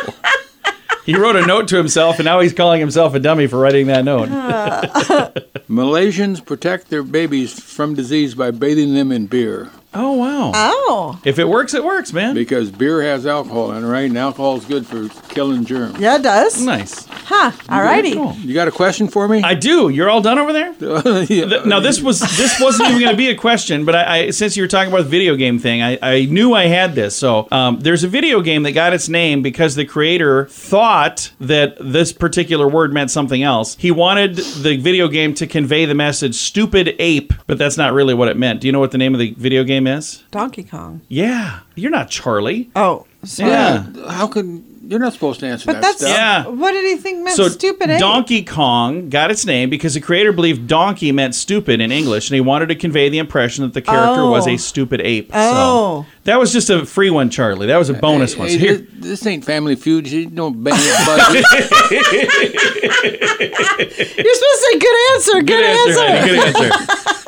He 1.05 1.15
wrote 1.15 1.37
a 1.37 1.47
note 1.47 1.69
to 1.69 1.77
himself, 1.77 2.19
and 2.19 2.25
now 2.25 2.41
he's 2.41 2.55
calling 2.55 2.81
himself 2.81 3.13
a 3.15 3.21
dummy 3.21 3.47
for 3.47 3.59
writing 3.59 3.87
that 3.89 4.03
note. 4.03 4.29
Malaysians 5.69 6.43
protect 6.45 6.89
their 6.89 7.03
babies 7.03 7.63
from 7.63 7.95
disease 7.95 8.35
by 8.35 8.51
bathing 8.51 8.95
them 8.95 9.13
in 9.13 9.27
beer 9.27 9.71
Oh, 9.99 10.13
wow. 10.13 10.53
Oh. 10.55 11.21
If 11.25 11.39
it 11.39 11.49
works, 11.49 11.75
it 11.75 11.83
works, 11.85 12.13
man. 12.13 12.35
because 12.35 12.71
beer 12.71 13.03
has 13.03 13.27
alcohol 13.27 13.73
in 13.73 13.83
it, 13.85 13.87
right? 13.87 14.09
And 14.09 14.17
alcohol 14.19 14.57
is 14.59 14.65
good 14.65 14.87
for 14.87 15.09
killing 15.33 15.65
germs. 15.65 15.99
Yeah, 15.99 16.17
it 16.17 16.23
does. 16.23 16.61
Nice. 16.63 17.07
Huh. 17.07 17.51
Alrighty. 17.69 18.13
Cool. 18.15 18.35
You 18.37 18.55
got 18.55 18.69
a 18.69 18.71
question 18.71 19.09
for 19.09 19.27
me? 19.27 19.43
I 19.43 19.55
do. 19.55 19.89
You're 19.89 20.09
all 20.09 20.21
done 20.21 20.39
over 20.39 20.53
there? 20.53 20.75
Yeah. 21.27 21.47
Th- 21.47 21.65
Now 21.65 21.81
this 21.81 22.01
was 22.01 22.21
this 22.21 22.61
wasn't 22.61 22.89
even 22.91 23.01
going 23.03 23.11
to 23.13 23.17
be 23.17 23.29
a 23.31 23.35
question, 23.35 23.85
but 23.85 23.95
I, 23.95 24.19
I 24.27 24.31
since 24.31 24.57
you 24.57 24.63
were 24.63 24.69
talking 24.69 24.93
about 24.93 25.05
the 25.05 25.09
video 25.09 25.35
game 25.35 25.59
thing, 25.59 25.83
I, 25.83 25.99
I 26.03 26.25
knew 26.27 26.53
I 26.55 26.67
had 26.67 26.95
this. 26.95 27.17
So 27.17 27.49
um, 27.51 27.81
there's 27.81 28.05
a 28.05 28.09
video 28.09 28.41
game 28.43 28.63
that 28.65 28.73
got 28.73 28.93
its 28.93 29.09
name 29.09 29.43
because 29.43 29.75
the 29.75 29.85
creator 29.85 30.47
thought 30.47 31.33
that 31.41 31.77
this 31.81 32.13
particular 32.13 32.69
word 32.69 32.93
meant 32.93 33.11
something 33.11 33.43
else. 33.43 33.77
He 33.79 33.91
wanted 33.91 34.37
the 34.37 34.77
video 34.77 35.09
game 35.09 35.35
to 35.35 35.47
convey 35.47 35.85
the 35.87 35.95
message 35.95 36.35
"stupid 36.37 36.95
ape," 36.99 37.33
but 37.47 37.59
that's 37.59 37.77
not 37.77 37.93
really 37.93 38.15
what 38.15 38.29
it 38.29 38.37
meant. 38.37 38.61
Do 38.61 38.69
you 38.69 38.73
know 38.73 38.81
what 38.81 38.91
the 38.93 38.99
name 38.99 39.15
of 39.15 39.19
the 39.21 39.33
video 39.33 39.65
game 39.65 39.86
is? 39.87 40.25
Donkey 40.31 40.63
Kong. 40.63 41.01
Yeah, 41.09 41.61
you're 41.75 41.91
not 41.91 42.11
Charlie. 42.11 42.71
Oh. 42.77 43.07
So 43.25 43.45
Yeah. 43.47 43.87
How 44.09 44.29
could 44.29 44.65
you're 44.89 45.01
not 45.01 45.13
supposed 45.13 45.41
to 45.41 45.47
answer 45.47 45.67
But 45.67 45.75
that 45.75 45.83
that's 45.83 45.99
stuff? 45.99 46.11
Yeah. 46.11 46.47
what 46.47 46.71
did 46.71 46.85
he 46.85 46.97
think 46.97 47.25
meant 47.25 47.37
So 47.37 47.49
stupid 47.49 47.91
ape? 47.91 47.99
Donkey 47.99 48.45
Kong 48.45 49.09
got 49.09 49.33
its 49.33 49.45
name 49.45 49.69
because 49.69 49.95
the 49.95 50.01
creator 50.01 50.33
believed 50.33 50.69
donkey 50.69 51.11
meant 51.11 51.35
stupid 51.35 51.81
in 51.81 51.91
English, 51.91 52.31
and 52.31 52.37
he 52.37 52.41
wanted 52.41 52.69
to 52.69 52.77
convey 52.77 53.09
the 53.09 53.19
impression 53.19 53.65
that 53.65 53.75
the 53.75 53.83
character 53.83 54.21
Oh. 54.21 54.31
was 54.31 54.47
a 54.47 54.53
oh. 54.53 54.57
stupid 54.57 55.01
ape. 55.01 55.31
Oh. 55.35 56.05
So 56.05 56.07
that 56.25 56.39
was 56.39 56.53
just 56.53 56.71
a 56.71 56.87
free 56.87 57.11
one, 57.11 57.31
Charlie. 57.31 57.67
That 57.67 57.79
was 57.79 57.91
a 57.91 57.95
bonus 57.95 58.37
one. 58.37 58.49
Hey, 58.49 58.59
here, 58.59 58.77
this, 58.77 59.21
this 59.21 59.27
ain't 59.27 59.45
Family 59.45 59.75
Feud. 59.75 60.09
You 60.09 60.27
don't 60.27 60.63
bang 60.63 60.79
your 60.81 60.97
budget. 61.05 61.45
You're 64.17 64.35
supposed 64.35 64.53
to 64.53 64.59
say 64.61 64.79
good 64.79 64.97
answer. 65.15 65.33
Good, 65.33 65.47
good 65.47 65.65
answer. 65.65 66.01
answer. 66.01 66.19
honey, 66.23 66.29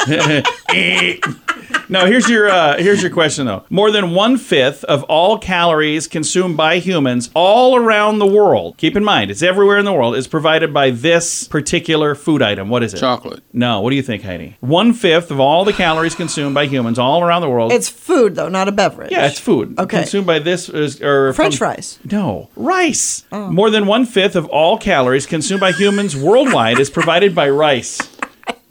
Good 0.07 0.45
answer. 0.47 1.33
now 1.89 2.07
here's 2.07 2.29
your 2.29 2.49
uh, 2.49 2.77
here's 2.79 3.03
your 3.03 3.11
question 3.11 3.47
though. 3.47 3.65
More 3.71 3.91
than 3.91 4.15
one 4.15 4.37
fifth 4.39 4.85
of 4.85 5.03
all 5.05 5.39
calories 5.39 6.07
consumed 6.07 6.57
by 6.57 6.79
humans 6.79 7.31
all 7.35 7.77
around 7.77 8.19
the 8.19 8.27
world. 8.27 8.77
Keep 8.77 8.97
in 8.97 9.05
mind, 9.05 9.31
it's 9.31 9.43
everywhere 9.43 9.79
in 9.79 9.85
the 9.85 9.93
world. 9.93 10.17
Is 10.17 10.27
provided 10.27 10.73
by 10.73 10.91
this 10.91 11.47
particular 11.49 12.15
food 12.15 12.43
item. 12.43 12.69
What 12.69 12.83
is 12.83 12.95
it? 12.95 12.99
Chocolate. 13.01 13.43
No. 13.53 13.81
What 13.81 13.91
do 13.91 13.97
you 13.97 14.03
think, 14.03 14.23
Heidi? 14.23 14.57
One 14.61 14.93
fifth 14.93 15.31
of 15.31 15.41
all 15.41 15.65
the 15.65 15.73
calories 15.73 16.15
consumed 16.15 16.55
by 16.55 16.67
humans 16.67 16.99
all 16.99 17.23
around 17.23 17.43
the 17.43 17.51
world. 17.51 17.73
It's 17.73 17.89
food 17.89 18.35
though, 18.35 18.49
not 18.49 18.69
a 18.69 18.73
beverage. 18.73 19.11
yeah, 19.13 19.27
it's 19.27 19.41
food. 19.41 19.79
Okay. 19.79 19.99
Consumed 19.99 20.27
by 20.27 20.39
this 20.39 20.69
is 20.69 21.01
or 21.03 21.33
French 21.33 21.55
from- 21.57 21.75
fries. 21.75 21.99
No, 22.11 22.49
rice. 22.57 23.25
More 23.33 23.71
than 23.71 23.87
one 23.87 24.07
fifth 24.07 24.37
of 24.37 24.47
all 24.47 24.79
calories 24.79 25.27
consumed 25.27 25.61
by 25.61 25.73
humans 25.73 26.17
worldwide 26.17 26.79
is 26.79 26.91
provided 26.91 27.35
by 27.35 27.49
rice. 27.49 27.99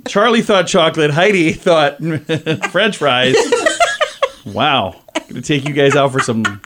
Charlie 0.08 0.42
thought 0.42 0.68
chocolate. 0.68 1.12
Heidi 1.12 1.54
thought 1.54 1.98
French 2.72 2.98
fries. 2.98 3.36
wow, 4.46 4.96
gonna 5.30 5.42
take 5.42 5.68
you 5.68 5.74
guys 5.74 5.96
out 5.96 6.12
for 6.12 6.20
some 6.20 6.62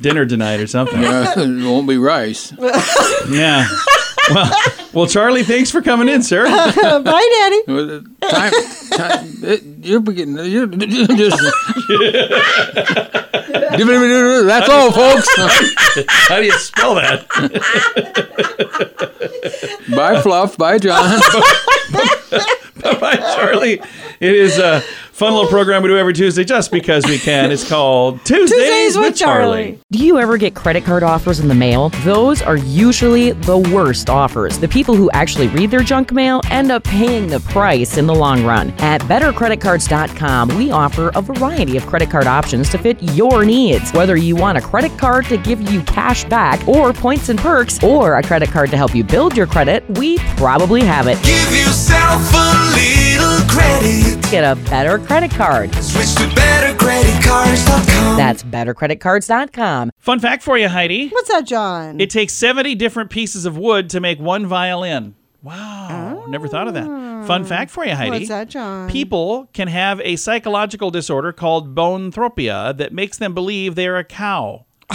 dinner 0.00 0.26
tonight 0.26 0.60
or 0.60 0.66
something. 0.66 1.04
Uh, 1.04 1.32
it 1.36 1.64
won't 1.64 1.86
be 1.88 1.96
rice. 1.98 2.52
Yeah. 3.28 3.66
Well, 4.32 4.52
well, 4.92 5.06
Charlie, 5.06 5.42
thanks 5.42 5.70
for 5.70 5.82
coming 5.82 6.08
in, 6.08 6.22
sir. 6.22 6.44
Bye, 6.44 7.02
Daddy. 7.02 7.62
Time, 8.22 8.52
time, 8.92 9.28
it, 9.42 9.62
you're 9.84 10.00
beginning. 10.00 10.44
You're 10.46 10.66
just. 10.66 11.40
That's 13.50 14.68
all, 14.68 14.92
folks. 14.92 15.28
How 16.08 16.36
do 16.38 16.44
you 16.44 16.52
spell 16.52 16.94
that? 16.96 17.26
Bye, 19.94 20.20
Fluff. 20.22 20.56
Bye, 20.56 20.78
John. 20.78 21.20
Bye, 23.00 23.16
Charlie. 23.16 23.80
It 24.20 24.34
is 24.34 24.58
a 24.58 24.82
fun 25.20 25.34
little 25.34 25.50
program 25.50 25.82
we 25.82 25.88
do 25.90 25.98
every 25.98 26.14
Tuesday 26.14 26.42
just 26.42 26.72
because 26.72 27.04
we 27.04 27.18
can. 27.18 27.52
It's 27.52 27.68
called 27.68 28.18
Tuesdays, 28.24 28.58
Tuesdays 28.58 28.96
with 28.96 29.08
with 29.08 29.16
Charlie. 29.18 29.64
Charlie. 29.64 29.80
Do 29.90 30.02
you 30.02 30.18
ever 30.18 30.38
get 30.38 30.54
credit 30.54 30.82
card 30.82 31.02
offers 31.02 31.40
in 31.40 31.48
the 31.48 31.54
mail? 31.54 31.90
Those 32.04 32.40
are 32.40 32.56
usually 32.56 33.32
the 33.32 33.58
worst 33.58 34.08
offers. 34.08 34.58
The 34.58 34.66
people 34.66 34.94
who 34.94 35.10
actually 35.10 35.48
read 35.48 35.70
their 35.70 35.82
junk 35.82 36.10
mail 36.10 36.40
end 36.46 36.72
up 36.72 36.84
paying 36.84 37.26
the 37.26 37.40
price 37.40 37.98
in 37.98 38.06
the 38.06 38.14
long 38.14 38.46
run. 38.46 38.70
At 38.78 39.02
bettercreditcards.com, 39.02 40.56
we 40.56 40.70
offer 40.70 41.10
a 41.14 41.20
variety 41.20 41.76
of 41.76 41.86
credit 41.86 42.10
card 42.10 42.26
options 42.26 42.70
to 42.70 42.78
fit 42.78 43.02
your 43.12 43.44
needs. 43.44 43.92
Whether 43.92 44.16
you 44.16 44.36
want 44.36 44.56
a 44.56 44.62
credit 44.62 44.96
card 44.96 45.26
to 45.26 45.36
give 45.36 45.60
you 45.70 45.82
cash 45.82 46.24
back 46.24 46.66
or 46.66 46.94
points 46.94 47.28
and 47.28 47.38
perks, 47.38 47.84
or 47.84 48.16
a 48.16 48.22
credit 48.22 48.48
card 48.48 48.70
to 48.70 48.78
help 48.78 48.94
you 48.94 49.04
build 49.04 49.36
your 49.36 49.46
credit, 49.46 49.84
we 49.98 50.16
probably 50.38 50.80
have 50.80 51.08
it. 51.08 51.22
Give 51.22 51.54
yourself 51.54 52.32
a 52.32 52.99
little 53.20 53.46
credit. 53.48 54.30
Get 54.30 54.44
a 54.44 54.56
better 54.68 54.98
credit 54.98 55.30
card. 55.30 55.74
Switch 55.76 56.14
to 56.16 56.22
bettercreditcards.com. 56.34 58.16
That's 58.16 58.42
bettercreditcards.com. 58.42 59.90
Fun 59.98 60.18
fact 60.20 60.42
for 60.42 60.56
you, 60.58 60.68
Heidi. 60.68 61.08
What's 61.08 61.28
that, 61.28 61.46
John? 61.46 62.00
It 62.00 62.10
takes 62.10 62.32
70 62.34 62.74
different 62.76 63.10
pieces 63.10 63.44
of 63.46 63.56
wood 63.56 63.90
to 63.90 64.00
make 64.00 64.18
one 64.20 64.46
violin. 64.46 65.14
Wow. 65.42 66.22
Oh. 66.22 66.26
Never 66.30 66.48
thought 66.48 66.68
of 66.68 66.74
that. 66.74 67.26
Fun 67.26 67.44
fact 67.44 67.70
for 67.70 67.84
you, 67.84 67.94
Heidi. 67.94 68.10
What's 68.10 68.28
that, 68.28 68.48
John? 68.48 68.90
People 68.90 69.48
can 69.52 69.68
have 69.68 70.00
a 70.02 70.16
psychological 70.16 70.90
disorder 70.90 71.32
called 71.32 71.74
boanthropy 71.74 72.76
that 72.76 72.92
makes 72.92 73.18
them 73.18 73.34
believe 73.34 73.74
they're 73.74 73.96
a 73.98 74.04
cow. 74.04 74.66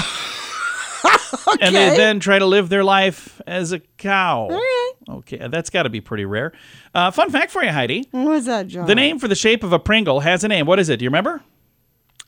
and 1.62 1.76
they 1.76 1.96
then 1.96 2.20
try 2.20 2.40
to 2.40 2.46
live 2.46 2.70
their 2.70 2.84
life 2.84 3.42
as 3.48 3.72
a 3.72 3.80
cow. 3.80 4.50
Okay, 5.08 5.48
that's 5.50 5.70
got 5.70 5.84
to 5.84 5.90
be 5.90 6.02
pretty 6.02 6.26
rare. 6.26 6.52
Uh, 6.94 7.12
fun 7.12 7.30
fact 7.30 7.52
for 7.52 7.64
you, 7.64 7.72
Heidi. 7.72 8.08
What 8.12 8.26
was 8.26 8.46
that, 8.46 8.68
John? 8.68 8.88
The 8.88 8.96
name 8.96 9.20
for 9.20 9.28
the 9.28 9.36
shape 9.36 9.64
of 9.64 9.72
a 9.74 9.80
Pringle 9.80 10.22
has 10.22 10.44
a 10.44 10.48
name. 10.48 10.66
What 10.66 10.80
is 10.80 10.90
it? 10.90 10.98
Do 10.98 11.06
you 11.06 11.10
remember? 11.10 11.42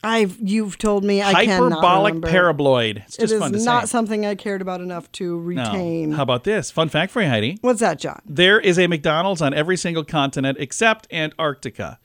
I've 0.02 0.38
you've 0.40 0.78
told 0.78 1.02
me 1.02 1.20
I 1.22 1.32
Hyperbolic 1.32 2.14
paraboloid. 2.16 2.98
It's 3.04 3.16
just 3.16 3.34
is 3.34 3.40
fun 3.40 3.52
to 3.52 3.58
not 3.64 3.88
say. 3.88 3.90
something 3.90 4.24
I 4.24 4.36
cared 4.36 4.62
about 4.62 4.80
enough 4.80 5.10
to 5.12 5.40
No. 5.40 5.62
retain. 5.64 6.12
How 6.12 6.22
about 6.22 6.44
this? 6.44 6.70
Fun 6.70 6.88
fact 6.88 7.10
for 7.10 7.20
you, 7.20 7.28
Heidi. 7.28 7.58
What's 7.62 7.80
that, 7.80 7.98
John? 7.98 8.20
There 8.24 8.60
is 8.60 8.78
a 8.78 8.86
McDonald's 8.86 9.42
on 9.42 9.54
every 9.54 9.76
single 9.76 10.04
continent 10.04 10.58
except 10.60 11.12
Antarctica. 11.12 11.98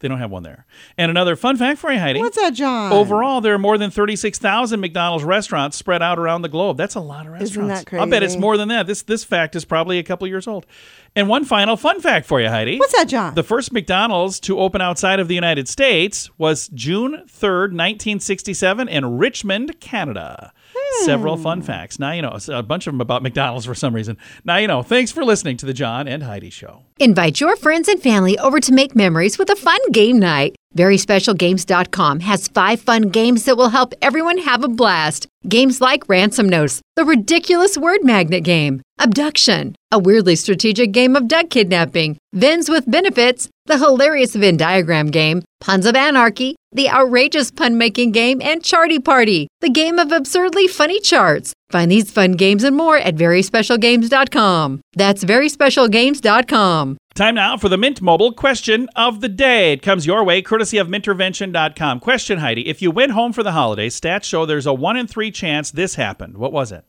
They 0.00 0.08
don't 0.08 0.18
have 0.18 0.30
one 0.30 0.42
there. 0.42 0.66
And 0.98 1.10
another 1.10 1.36
fun 1.36 1.56
fact 1.56 1.78
for 1.78 1.92
you, 1.92 1.98
Heidi. 1.98 2.20
What's 2.20 2.36
that, 2.36 2.54
John? 2.54 2.92
Overall, 2.92 3.40
there 3.40 3.54
are 3.54 3.58
more 3.58 3.78
than 3.78 3.90
36,000 3.90 4.80
McDonald's 4.80 5.24
restaurants 5.24 5.76
spread 5.76 6.02
out 6.02 6.18
around 6.18 6.42
the 6.42 6.48
globe. 6.48 6.76
That's 6.76 6.94
a 6.94 7.00
lot 7.00 7.26
of 7.26 7.32
restaurants. 7.32 7.52
Isn't 7.52 7.68
that 7.68 7.86
crazy? 7.86 8.00
I'll 8.00 8.10
bet 8.10 8.22
it's 8.22 8.36
more 8.36 8.56
than 8.56 8.68
that. 8.68 8.86
This 8.86 9.02
this 9.02 9.24
fact 9.24 9.56
is 9.56 9.64
probably 9.64 9.98
a 9.98 10.02
couple 10.02 10.26
years 10.26 10.46
old. 10.46 10.66
And 11.14 11.28
one 11.28 11.44
final 11.44 11.76
fun 11.76 12.00
fact 12.00 12.26
for 12.26 12.40
you, 12.40 12.48
Heidi. 12.48 12.78
What's 12.78 12.94
that, 12.94 13.08
John? 13.08 13.34
The 13.34 13.42
first 13.42 13.72
McDonald's 13.72 14.38
to 14.40 14.60
open 14.60 14.80
outside 14.82 15.18
of 15.18 15.28
the 15.28 15.34
United 15.34 15.66
States 15.66 16.28
was 16.38 16.68
June 16.68 17.22
3rd, 17.26 17.72
1967 17.72 18.88
in 18.88 19.16
Richmond, 19.18 19.80
Canada. 19.80 20.52
Hmm. 20.76 21.04
Several 21.04 21.36
fun 21.36 21.62
facts. 21.62 21.98
Now 21.98 22.12
you 22.12 22.22
know 22.22 22.36
a 22.48 22.62
bunch 22.62 22.86
of 22.86 22.92
them 22.92 23.00
about 23.00 23.22
McDonald's 23.22 23.66
for 23.66 23.74
some 23.74 23.94
reason. 23.94 24.16
Now 24.44 24.56
you 24.56 24.66
know. 24.66 24.82
Thanks 24.82 25.10
for 25.10 25.24
listening 25.24 25.56
to 25.58 25.66
the 25.66 25.72
John 25.72 26.06
and 26.06 26.22
Heidi 26.22 26.50
show. 26.50 26.82
Invite 26.98 27.40
your 27.40 27.56
friends 27.56 27.88
and 27.88 28.00
family 28.00 28.38
over 28.38 28.60
to 28.60 28.72
make 28.72 28.94
memories 28.94 29.38
with 29.38 29.50
a 29.50 29.56
fun 29.56 29.80
game 29.92 30.18
night. 30.18 30.54
VerySpecialGames.com 30.76 32.20
has 32.20 32.48
five 32.48 32.80
fun 32.80 33.08
games 33.08 33.44
that 33.44 33.56
will 33.56 33.70
help 33.70 33.94
everyone 34.02 34.38
have 34.38 34.62
a 34.62 34.68
blast. 34.68 35.26
Games 35.48 35.80
like 35.80 36.08
Ransom 36.08 36.48
Notes, 36.48 36.82
the 36.96 37.04
ridiculous 37.04 37.78
word 37.78 38.04
magnet 38.04 38.44
game, 38.44 38.82
Abduction, 38.98 39.74
a 39.90 39.98
weirdly 39.98 40.36
strategic 40.36 40.92
game 40.92 41.16
of 41.16 41.28
duck 41.28 41.48
kidnapping, 41.50 42.18
Vins 42.34 42.68
with 42.68 42.90
Benefits, 42.90 43.48
the 43.66 43.78
hilarious 43.78 44.34
Venn 44.34 44.56
diagram 44.56 45.10
game, 45.10 45.42
Puns 45.60 45.86
of 45.86 45.96
Anarchy, 45.96 46.56
the 46.76 46.88
outrageous 46.88 47.50
pun 47.50 47.76
making 47.76 48.12
game, 48.12 48.40
and 48.40 48.62
Charty 48.62 49.04
Party, 49.04 49.48
the 49.60 49.70
game 49.70 49.98
of 49.98 50.12
absurdly 50.12 50.68
funny 50.68 51.00
charts. 51.00 51.52
Find 51.70 51.90
these 51.90 52.10
fun 52.10 52.32
games 52.32 52.62
and 52.62 52.76
more 52.76 52.96
at 52.96 53.16
VerySpecialGames.com. 53.16 54.80
That's 54.94 55.24
VerySpecialGames.com. 55.24 56.98
Time 57.16 57.34
now 57.34 57.56
for 57.56 57.70
the 57.70 57.78
Mint 57.78 58.02
Mobile 58.02 58.30
question 58.30 58.90
of 58.94 59.22
the 59.22 59.28
day. 59.30 59.72
It 59.72 59.80
comes 59.80 60.04
your 60.04 60.22
way 60.22 60.42
courtesy 60.42 60.76
of 60.76 60.88
Mintervention.com. 60.88 62.00
Question, 62.00 62.40
Heidi. 62.40 62.68
If 62.68 62.82
you 62.82 62.90
went 62.90 63.12
home 63.12 63.32
for 63.32 63.42
the 63.42 63.52
holidays, 63.52 63.98
stats 63.98 64.24
show 64.24 64.44
there's 64.44 64.66
a 64.66 64.74
one 64.74 64.98
in 64.98 65.06
three 65.06 65.30
chance 65.30 65.70
this 65.70 65.94
happened. 65.94 66.36
What 66.36 66.52
was 66.52 66.72
it? 66.72 66.84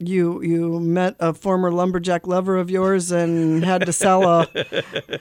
You 0.00 0.42
you 0.42 0.80
met 0.80 1.14
a 1.20 1.32
former 1.32 1.70
lumberjack 1.70 2.26
lover 2.26 2.56
of 2.56 2.70
yours 2.70 3.12
and 3.12 3.64
had 3.64 3.86
to 3.86 3.92
sell 3.92 4.24
a 4.28 4.48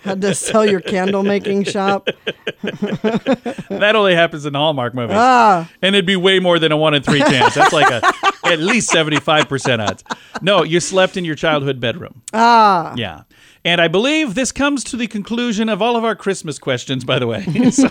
had 0.01 0.21
to 0.21 0.33
sell 0.33 0.65
your 0.65 0.81
candle 0.81 1.21
making 1.21 1.65
shop. 1.65 2.05
that 2.63 3.91
happens 4.15 4.45
in 4.45 4.53
Hallmark 4.53 4.93
movies. 4.93 5.17
Ah. 5.17 5.69
And 5.81 5.95
it'd 5.95 6.05
be 6.05 6.15
way 6.15 6.39
more 6.39 6.59
than 6.59 6.71
a 6.71 6.77
one 6.77 6.93
in 6.93 7.03
three 7.03 7.19
chance. 7.19 7.55
That's 7.55 7.73
like 7.73 7.89
a 7.89 8.05
at 8.45 8.59
least 8.59 8.91
75% 8.91 9.87
odds. 9.87 10.03
No, 10.41 10.63
you 10.63 10.79
slept 10.79 11.17
in 11.17 11.25
your 11.25 11.35
childhood 11.35 11.79
bedroom. 11.79 12.21
Ah. 12.33 12.93
Yeah. 12.95 13.23
And 13.65 13.81
I 13.81 13.89
believe 13.89 14.33
this 14.33 14.51
comes 14.53 14.83
to 14.85 14.95
the 14.97 15.07
conclusion 15.07 15.67
of 15.67 15.81
all 15.81 15.97
of 15.97 16.05
our 16.05 16.15
Christmas 16.15 16.57
questions, 16.57 17.03
by 17.03 17.19
the 17.19 17.27
way. 17.27 17.43
so 17.71 17.89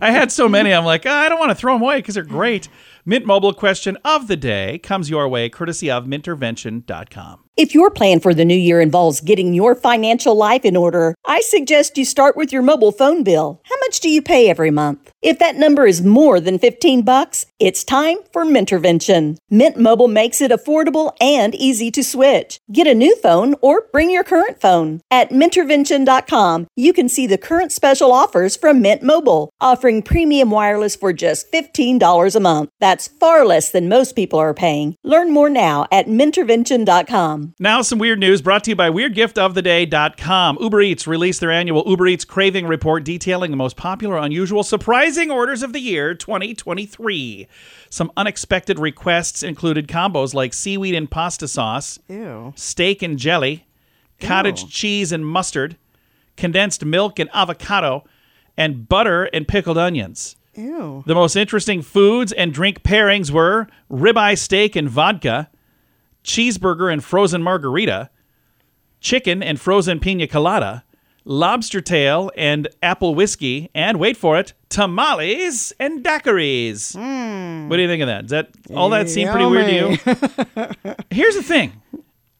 I 0.00 0.10
had 0.10 0.32
so 0.32 0.48
many, 0.48 0.72
I'm 0.72 0.86
like, 0.86 1.04
"Ah, 1.04 1.20
I 1.20 1.28
don't 1.28 1.38
want 1.38 1.50
to 1.50 1.54
throw 1.54 1.74
them 1.74 1.82
away 1.82 1.98
because 1.98 2.14
they're 2.14 2.24
great. 2.24 2.68
Mint 3.04 3.26
Mobile 3.26 3.52
question 3.52 3.98
of 4.04 4.26
the 4.26 4.36
day 4.36 4.78
comes 4.78 5.10
your 5.10 5.28
way 5.28 5.50
courtesy 5.50 5.90
of 5.90 6.06
Mintervention.com. 6.06 7.41
If 7.54 7.74
your 7.74 7.90
plan 7.90 8.20
for 8.20 8.32
the 8.32 8.46
new 8.46 8.56
year 8.56 8.80
involves 8.80 9.20
getting 9.20 9.52
your 9.52 9.74
financial 9.74 10.34
life 10.34 10.64
in 10.64 10.74
order, 10.74 11.14
I 11.26 11.42
suggest 11.42 11.98
you 11.98 12.06
start 12.06 12.34
with 12.34 12.50
your 12.50 12.62
mobile 12.62 12.92
phone 12.92 13.22
bill. 13.24 13.60
How 13.64 13.76
much 13.80 14.00
do 14.00 14.08
you 14.08 14.22
pay 14.22 14.48
every 14.48 14.70
month? 14.70 15.12
If 15.20 15.38
that 15.38 15.56
number 15.56 15.86
is 15.86 16.02
more 16.02 16.40
than 16.40 16.58
15 16.58 17.02
bucks, 17.02 17.44
it's 17.60 17.84
time 17.84 18.16
for 18.32 18.46
Mintervention. 18.46 19.36
Mint 19.50 19.76
Mobile 19.76 20.08
makes 20.08 20.40
it 20.40 20.50
affordable 20.50 21.14
and 21.20 21.54
easy 21.54 21.90
to 21.90 22.02
switch. 22.02 22.58
Get 22.72 22.86
a 22.86 22.94
new 22.94 23.14
phone 23.16 23.54
or 23.60 23.86
bring 23.92 24.10
your 24.10 24.24
current 24.24 24.58
phone. 24.58 25.02
At 25.10 25.30
Mintervention.com, 25.30 26.68
you 26.74 26.94
can 26.94 27.08
see 27.10 27.26
the 27.26 27.38
current 27.38 27.70
special 27.70 28.12
offers 28.12 28.56
from 28.56 28.80
Mint 28.80 29.02
Mobile, 29.02 29.50
offering 29.60 30.00
premium 30.00 30.50
wireless 30.50 30.96
for 30.96 31.12
just 31.12 31.52
$15 31.52 32.34
a 32.34 32.40
month. 32.40 32.70
That's 32.80 33.08
far 33.08 33.44
less 33.44 33.70
than 33.70 33.90
most 33.90 34.16
people 34.16 34.38
are 34.38 34.54
paying. 34.54 34.96
Learn 35.04 35.32
more 35.32 35.50
now 35.50 35.86
at 35.92 36.06
Mintervention.com. 36.06 37.41
Now, 37.58 37.82
some 37.82 37.98
weird 37.98 38.18
news 38.18 38.42
brought 38.42 38.64
to 38.64 38.70
you 38.70 38.76
by 38.76 38.90
WeirdGiftOfTheDay.com. 38.90 40.58
Uber 40.60 40.80
Eats 40.80 41.06
released 41.06 41.40
their 41.40 41.50
annual 41.50 41.84
Uber 41.86 42.06
Eats 42.08 42.24
Craving 42.24 42.66
Report 42.66 43.04
detailing 43.04 43.50
the 43.50 43.56
most 43.56 43.76
popular, 43.76 44.18
unusual, 44.18 44.62
surprising 44.62 45.30
orders 45.30 45.62
of 45.62 45.72
the 45.72 45.80
year 45.80 46.14
2023. 46.14 47.46
Some 47.90 48.12
unexpected 48.16 48.78
requests 48.78 49.42
included 49.42 49.88
combos 49.88 50.34
like 50.34 50.54
seaweed 50.54 50.94
and 50.94 51.10
pasta 51.10 51.48
sauce, 51.48 51.98
Ew. 52.08 52.52
steak 52.56 53.02
and 53.02 53.18
jelly, 53.18 53.66
cottage 54.20 54.68
cheese 54.70 55.12
and 55.12 55.26
mustard, 55.26 55.76
condensed 56.36 56.84
milk 56.84 57.18
and 57.18 57.30
avocado, 57.34 58.04
and 58.56 58.88
butter 58.88 59.24
and 59.32 59.48
pickled 59.48 59.78
onions. 59.78 60.36
Ew. 60.54 61.02
The 61.06 61.14
most 61.14 61.36
interesting 61.36 61.82
foods 61.82 62.32
and 62.32 62.52
drink 62.52 62.82
pairings 62.82 63.30
were 63.30 63.68
ribeye 63.90 64.36
steak 64.36 64.76
and 64.76 64.88
vodka, 64.88 65.48
cheeseburger 66.24 66.92
and 66.92 67.02
frozen 67.02 67.42
margarita, 67.42 68.10
chicken 69.00 69.42
and 69.42 69.60
frozen 69.60 70.00
pina 70.00 70.26
colada, 70.26 70.84
lobster 71.24 71.80
tail 71.80 72.30
and 72.36 72.68
apple 72.82 73.14
whiskey, 73.14 73.70
and 73.74 73.98
wait 73.98 74.16
for 74.16 74.38
it, 74.38 74.52
tamales 74.68 75.72
and 75.78 76.04
daiquiris. 76.04 76.94
Hmm. 76.96 77.68
What 77.68 77.76
do 77.76 77.82
you 77.82 77.88
think 77.88 78.02
of 78.02 78.08
that? 78.08 78.22
Does 78.22 78.30
that 78.30 78.50
all 78.74 78.90
that 78.90 79.08
seem 79.08 79.28
pretty 79.28 79.46
weird 79.46 79.66
to 79.66 79.74
you? 80.86 80.94
Here's 81.10 81.34
the 81.34 81.42
thing. 81.42 81.80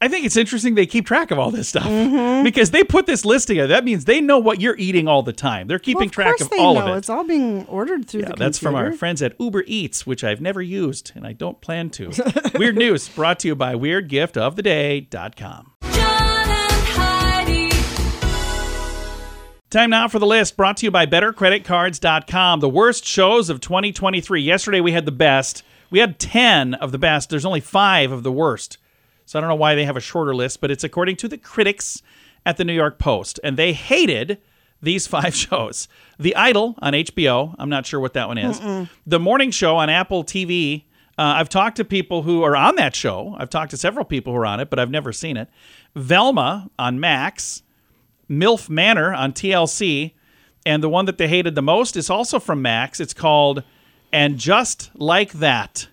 I 0.02 0.08
think 0.08 0.26
it's 0.26 0.36
interesting 0.36 0.74
they 0.74 0.84
keep 0.86 1.06
track 1.06 1.30
of 1.30 1.38
all 1.38 1.52
this 1.52 1.68
stuff 1.68 1.84
Mm-hmm. 1.84 2.42
because 2.42 2.72
they 2.72 2.82
put 2.82 3.06
this 3.06 3.24
list 3.24 3.46
together. 3.46 3.68
That 3.68 3.84
means 3.84 4.04
they 4.04 4.20
know 4.20 4.40
what 4.40 4.60
you're 4.60 4.74
eating 4.76 5.06
all 5.06 5.22
the 5.22 5.32
time. 5.32 5.68
They're 5.68 5.78
keeping 5.78 5.98
Well, 6.00 6.06
of 6.08 6.12
track 6.12 6.40
of 6.40 6.50
they 6.50 6.58
all 6.58 6.74
know. 6.74 6.80
of 6.80 6.88
it. 6.88 6.98
It's 6.98 7.08
all 7.08 7.22
being 7.22 7.64
ordered 7.66 8.08
through 8.08 8.22
Yeah, 8.22 8.30
the 8.30 8.34
that's 8.36 8.58
from 8.58 8.74
our 8.74 8.90
friends 8.92 9.22
at 9.22 9.34
Uber 9.38 9.62
Eats, 9.64 10.04
which 10.04 10.24
I've 10.24 10.40
never 10.40 10.60
used 10.60 11.12
and 11.14 11.24
I 11.24 11.32
don't 11.34 11.60
plan 11.60 11.88
to. 11.90 12.10
Weird 12.58 12.76
news 12.76 13.08
brought 13.10 13.38
to 13.40 13.48
you 13.48 13.54
by 13.54 13.74
WeirdGiftOfTheDay.com. 13.74 15.72
John 15.82 17.48
and 17.48 17.72
Time 19.70 19.90
now 19.90 20.08
for 20.08 20.18
the 20.18 20.26
list 20.26 20.56
brought 20.56 20.78
to 20.78 20.86
you 20.86 20.90
by 20.90 21.06
BetterCreditCards.com. 21.06 22.58
The 22.58 22.68
worst 22.68 23.04
shows 23.06 23.48
of 23.50 23.60
2023. 23.60 24.42
Yesterday 24.42 24.80
we 24.80 24.90
had 24.90 25.06
the 25.06 25.12
best. 25.12 25.62
We 25.90 26.00
had 26.00 26.18
10 26.18 26.74
of 26.74 26.90
the 26.90 26.98
best. 26.98 27.30
There's 27.30 27.46
only 27.46 27.60
five 27.60 28.10
of 28.10 28.24
the 28.24 28.32
worst. 28.32 28.78
So 29.32 29.38
I 29.38 29.40
don't 29.40 29.48
know 29.48 29.54
why 29.54 29.74
they 29.74 29.86
have 29.86 29.96
a 29.96 30.00
shorter 30.00 30.34
list, 30.34 30.60
but 30.60 30.70
it's 30.70 30.84
according 30.84 31.16
to 31.16 31.26
the 31.26 31.38
critics 31.38 32.02
at 32.44 32.58
the 32.58 32.64
New 32.64 32.74
York 32.74 32.98
Post. 32.98 33.40
And 33.42 33.56
they 33.56 33.72
hated 33.72 34.36
these 34.82 35.06
five 35.14 35.34
shows 35.34 35.88
The 36.18 36.36
Idol 36.36 36.74
on 36.82 36.92
HBO. 36.92 37.54
I'm 37.58 37.70
not 37.70 37.86
sure 37.86 37.98
what 37.98 38.12
that 38.12 38.28
one 38.28 38.36
is. 38.36 38.60
The 39.06 39.18
Morning 39.18 39.50
Show 39.50 39.78
on 39.78 39.88
Apple 39.88 40.22
TV. 40.22 40.84
Uh, 41.16 41.36
I've 41.36 41.48
talked 41.48 41.78
to 41.78 41.84
people 41.86 42.24
who 42.24 42.42
are 42.42 42.54
on 42.54 42.76
that 42.76 42.94
show. 42.94 43.34
I've 43.38 43.48
talked 43.48 43.70
to 43.70 43.78
several 43.78 44.04
people 44.04 44.34
who 44.34 44.38
are 44.38 44.44
on 44.44 44.60
it, 44.60 44.68
but 44.68 44.78
I've 44.78 44.90
never 44.90 45.14
seen 45.14 45.38
it. 45.38 45.48
Velma 45.96 46.70
on 46.78 47.00
Max. 47.00 47.62
MILF 48.28 48.68
Manor 48.68 49.14
on 49.14 49.32
TLC. 49.32 50.12
And 50.66 50.82
the 50.82 50.90
one 50.90 51.06
that 51.06 51.16
they 51.16 51.28
hated 51.28 51.54
the 51.54 51.62
most 51.62 51.96
is 51.96 52.10
also 52.10 52.38
from 52.38 52.60
Max. 52.60 53.00
It's 53.00 53.14
called 53.14 53.62
And 54.12 54.36
Just 54.36 54.90
Like 54.94 55.32
That. 55.32 55.88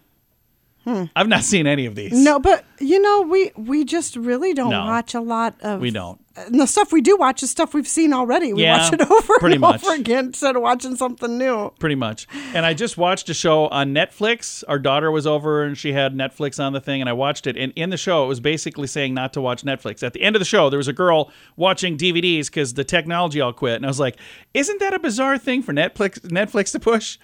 I've 1.15 1.28
not 1.28 1.43
seen 1.43 1.67
any 1.67 1.86
of 1.86 1.95
these. 1.95 2.12
No, 2.13 2.39
but 2.39 2.65
you 2.80 3.02
know, 3.02 3.21
we 3.21 3.52
we 3.56 3.84
just 3.86 4.15
really 4.15 4.54
don't 4.54 4.69
No. 4.71 4.86
watch 4.86 5.13
a 5.13 5.21
lot 5.21 5.56
of. 5.62 5.80
We 5.82 5.91
don't. 5.91 6.19
And 6.38 6.58
the 6.58 6.67
stuff 6.67 6.93
we 6.93 7.02
do 7.02 7.17
watch 7.17 7.43
is 7.43 7.52
stuff 7.52 7.73
we've 7.73 7.88
seen 7.88 8.13
already. 8.13 8.54
We 8.54 8.62
Yeah, 8.63 8.78
watch 8.78 8.93
it 8.93 9.02
over 9.12 9.34
pretty 9.39 9.56
and 9.56 9.62
much. 9.62 9.84
over 9.84 9.93
again 9.95 10.28
instead 10.28 10.56
of 10.56 10.62
watching 10.62 10.95
something 10.95 11.38
new. 11.38 11.73
Pretty 11.80 11.95
much. 11.95 12.28
And 12.54 12.65
I 12.65 12.73
just 12.73 12.97
watched 12.97 13.30
a 13.30 13.34
show 13.34 13.67
on 13.67 13.93
Netflix. 13.93 14.63
Our 14.69 14.80
daughter 14.80 15.12
was 15.12 15.28
over 15.28 15.63
and 15.63 15.78
she 15.78 15.91
had 15.91 16.13
Netflix 16.15 16.63
on 16.63 16.71
the 16.71 16.80
thing, 16.80 17.02
and 17.02 17.10
I 17.10 17.13
watched 17.13 17.45
it. 17.45 17.58
And 17.58 17.73
in 17.75 17.89
the 17.89 17.97
show, 17.97 18.23
it 18.23 18.28
was 18.28 18.39
basically 18.39 18.88
saying 18.88 19.13
not 19.13 19.34
to 19.34 19.41
watch 19.41 19.63
Netflix. 19.63 20.02
At 20.02 20.13
the 20.13 20.21
end 20.21 20.36
of 20.38 20.39
the 20.39 20.45
show, 20.45 20.69
there 20.69 20.78
was 20.78 20.88
a 20.88 20.93
girl 20.93 21.30
watching 21.58 21.97
DVDs 21.97 22.45
because 22.45 22.73
the 22.75 22.86
technology 22.86 23.41
all 23.41 23.52
quit. 23.52 23.75
And 23.75 23.86
I 23.86 23.89
was 23.89 23.99
like, 23.99 24.15
isn't 24.54 24.80
that 24.80 24.93
a 24.93 24.99
bizarre 24.99 25.38
thing 25.38 25.62
for 25.62 25.73
Netflix, 25.73 26.19
Netflix 26.21 26.71
to 26.71 26.80
push? 26.80 27.17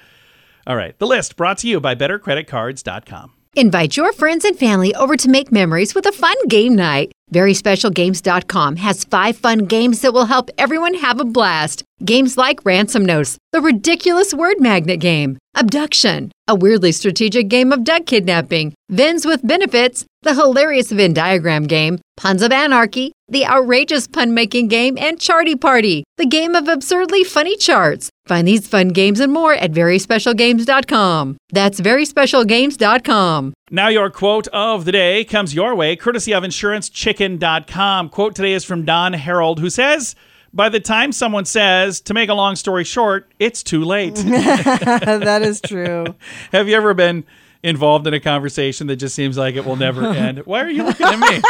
All 0.67 0.75
right. 0.75 0.97
The 0.99 1.08
list 1.08 1.38
brought 1.38 1.60
to 1.60 1.67
you 1.69 1.80
by 1.80 1.95
BetterCreditCards.com. 1.95 3.32
Invite 3.57 3.95
your 3.95 4.11
friends 4.11 4.43
and 4.43 4.59
family 4.59 4.93
over 4.95 5.15
to 5.15 5.29
make 5.29 5.49
memories 5.49 5.95
with 5.95 6.05
a 6.05 6.11
fun 6.11 6.35
game 6.49 6.75
night. 6.75 7.13
VerySpecialGames.com 7.33 8.75
has 8.75 9.05
five 9.05 9.37
fun 9.37 9.59
games 9.59 10.01
that 10.01 10.13
will 10.13 10.25
help 10.25 10.49
everyone 10.57 10.93
have 10.95 11.21
a 11.21 11.25
blast. 11.25 11.81
Games 12.03 12.37
like 12.37 12.65
Ransom 12.65 13.05
Notes, 13.05 13.37
the 13.53 13.61
ridiculous 13.61 14.33
word 14.33 14.59
magnet 14.59 14.99
game, 14.99 15.37
Abduction, 15.57 16.31
a 16.49 16.55
weirdly 16.55 16.91
strategic 16.91 17.47
game 17.47 17.71
of 17.71 17.85
duck 17.85 18.05
kidnapping, 18.05 18.73
Vins 18.89 19.25
with 19.25 19.47
Benefits, 19.47 20.05
the 20.21 20.33
hilarious 20.33 20.91
Venn 20.91 21.13
diagram 21.13 21.63
game, 21.63 21.99
Puns 22.17 22.41
of 22.41 22.51
Anarchy, 22.51 23.13
the 23.29 23.45
outrageous 23.45 24.05
pun 24.05 24.33
making 24.33 24.67
game, 24.67 24.97
and 24.97 25.17
Charty 25.17 25.59
Party, 25.59 26.03
the 26.17 26.25
game 26.25 26.55
of 26.55 26.67
absurdly 26.67 27.23
funny 27.23 27.55
charts. 27.55 28.09
Find 28.27 28.45
these 28.45 28.67
fun 28.67 28.89
games 28.89 29.21
and 29.21 29.31
more 29.31 29.53
at 29.53 29.71
VerySpecialGames.com. 29.71 31.37
That's 31.51 31.79
VerySpecialGames.com. 31.79 33.53
Now, 33.71 33.87
your 33.87 34.09
quote 34.09 34.47
of 34.49 34.83
the 34.83 34.91
day 34.91 35.23
comes 35.23 35.55
your 35.55 35.73
way, 35.73 35.95
courtesy 35.95 36.33
of 36.33 36.43
InsuranceChicken.com. 36.43 38.09
Quote 38.09 38.35
today 38.35 38.53
is 38.53 38.65
from 38.65 38.83
Don 38.83 39.13
Herold, 39.13 39.59
who 39.59 39.69
says, 39.69 40.15
By 40.55 40.69
the 40.69 40.79
time 40.79 41.11
someone 41.11 41.43
says, 41.43 41.99
to 42.01 42.13
make 42.13 42.29
a 42.29 42.33
long 42.33 42.55
story 42.55 42.85
short, 42.85 43.29
it's 43.39 43.61
too 43.61 43.83
late. 43.83 44.15
that 44.25 45.41
is 45.43 45.59
true. 45.59 46.15
Have 46.53 46.69
you 46.69 46.77
ever 46.77 46.93
been 46.93 47.25
involved 47.61 48.07
in 48.07 48.13
a 48.13 48.21
conversation 48.21 48.87
that 48.87 48.95
just 48.95 49.15
seems 49.15 49.37
like 49.37 49.55
it 49.55 49.65
will 49.65 49.75
never 49.75 50.05
end? 50.07 50.39
Why 50.45 50.61
are 50.61 50.69
you 50.69 50.83
looking 50.83 51.07
at 51.07 51.19
me? 51.19 51.41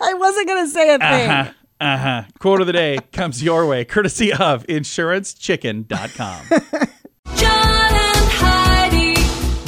I 0.00 0.14
wasn't 0.14 0.46
going 0.46 0.64
to 0.64 0.70
say 0.70 0.94
a 0.94 0.98
thing. 0.98 1.30
Uh 1.30 1.44
huh. 1.44 1.52
Uh 1.80 1.98
huh. 1.98 2.22
Quote 2.38 2.60
of 2.60 2.68
the 2.68 2.72
day 2.72 2.98
comes 3.12 3.42
your 3.42 3.66
way, 3.66 3.84
courtesy 3.84 4.32
of 4.32 4.64
InsuranceChicken.com. 4.68 6.44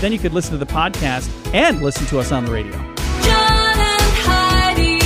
Then 0.00 0.12
you 0.12 0.18
could 0.18 0.32
listen 0.32 0.52
to 0.52 0.58
the 0.58 0.72
podcast 0.72 1.28
and 1.54 1.82
listen 1.82 2.06
to 2.06 2.18
us 2.18 2.32
on 2.32 2.44
the 2.44 2.52
radio. 2.52 2.72
John 2.72 3.78
and 3.78 4.02
Heidi. 4.24 4.98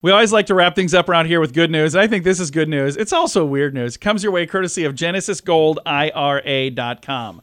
We 0.00 0.10
always 0.10 0.32
like 0.32 0.46
to 0.46 0.54
wrap 0.54 0.74
things 0.74 0.94
up 0.94 1.08
around 1.08 1.26
here 1.26 1.40
with 1.40 1.52
good 1.52 1.70
news. 1.70 1.94
And 1.94 2.02
I 2.02 2.06
think 2.06 2.24
this 2.24 2.40
is 2.40 2.50
good 2.50 2.68
news. 2.68 2.96
It's 2.96 3.12
also 3.12 3.44
weird 3.44 3.74
news. 3.74 3.96
It 3.96 4.00
comes 4.00 4.22
your 4.22 4.32
way 4.32 4.46
courtesy 4.46 4.84
of 4.84 4.94
GenesisGoldIRA.com. 4.94 7.42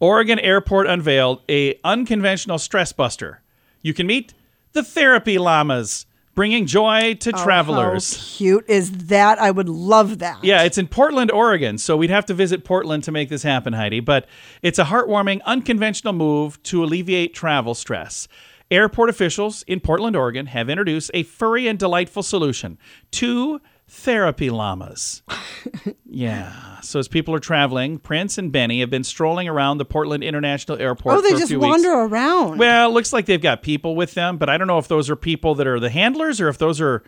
Oregon 0.00 0.38
Airport 0.38 0.86
unveiled 0.86 1.42
a 1.48 1.78
unconventional 1.84 2.58
stress 2.58 2.92
buster. 2.92 3.42
You 3.82 3.94
can 3.94 4.06
meet 4.06 4.34
the 4.72 4.82
therapy 4.82 5.38
llamas, 5.38 6.06
bringing 6.34 6.66
joy 6.66 7.14
to 7.20 7.32
Oh, 7.34 7.44
travelers. 7.44 8.14
How 8.16 8.36
cute 8.36 8.64
is 8.68 8.90
that? 9.08 9.38
I 9.38 9.50
would 9.50 9.68
love 9.68 10.18
that. 10.20 10.42
Yeah, 10.42 10.62
it's 10.62 10.78
in 10.78 10.86
Portland, 10.88 11.30
Oregon. 11.30 11.78
So 11.78 11.96
we'd 11.96 12.10
have 12.10 12.26
to 12.26 12.34
visit 12.34 12.64
Portland 12.64 13.04
to 13.04 13.12
make 13.12 13.28
this 13.28 13.42
happen, 13.42 13.72
Heidi. 13.72 14.00
But 14.00 14.26
it's 14.62 14.78
a 14.78 14.84
heartwarming, 14.84 15.40
unconventional 15.44 16.12
move 16.12 16.62
to 16.64 16.82
alleviate 16.84 17.34
travel 17.34 17.74
stress. 17.74 18.28
Airport 18.70 19.10
officials 19.10 19.64
in 19.66 19.80
Portland, 19.80 20.14
Oregon 20.14 20.46
have 20.46 20.70
introduced 20.70 21.10
a 21.12 21.24
furry 21.24 21.66
and 21.66 21.78
delightful 21.78 22.22
solution 22.22 22.78
two 23.10 23.60
therapy 23.90 24.50
llamas. 24.50 25.22
yeah. 26.06 26.80
So 26.80 26.98
as 26.98 27.08
people 27.08 27.34
are 27.34 27.40
traveling, 27.40 27.98
Prince 27.98 28.38
and 28.38 28.50
Benny 28.52 28.80
have 28.80 28.90
been 28.90 29.04
strolling 29.04 29.48
around 29.48 29.78
the 29.78 29.84
Portland 29.84 30.22
International 30.24 30.78
Airport 30.80 31.16
Oh, 31.16 31.20
they 31.20 31.30
just 31.30 31.54
wander 31.54 32.02
weeks. 32.02 32.12
around. 32.12 32.58
Well, 32.58 32.88
it 32.88 32.92
looks 32.92 33.12
like 33.12 33.26
they've 33.26 33.40
got 33.40 33.62
people 33.62 33.96
with 33.96 34.14
them, 34.14 34.38
but 34.38 34.48
I 34.48 34.56
don't 34.58 34.66
know 34.68 34.78
if 34.78 34.88
those 34.88 35.10
are 35.10 35.16
people 35.16 35.54
that 35.56 35.66
are 35.66 35.80
the 35.80 35.90
handlers 35.90 36.40
or 36.40 36.48
if 36.48 36.58
those 36.58 36.80
are 36.80 37.02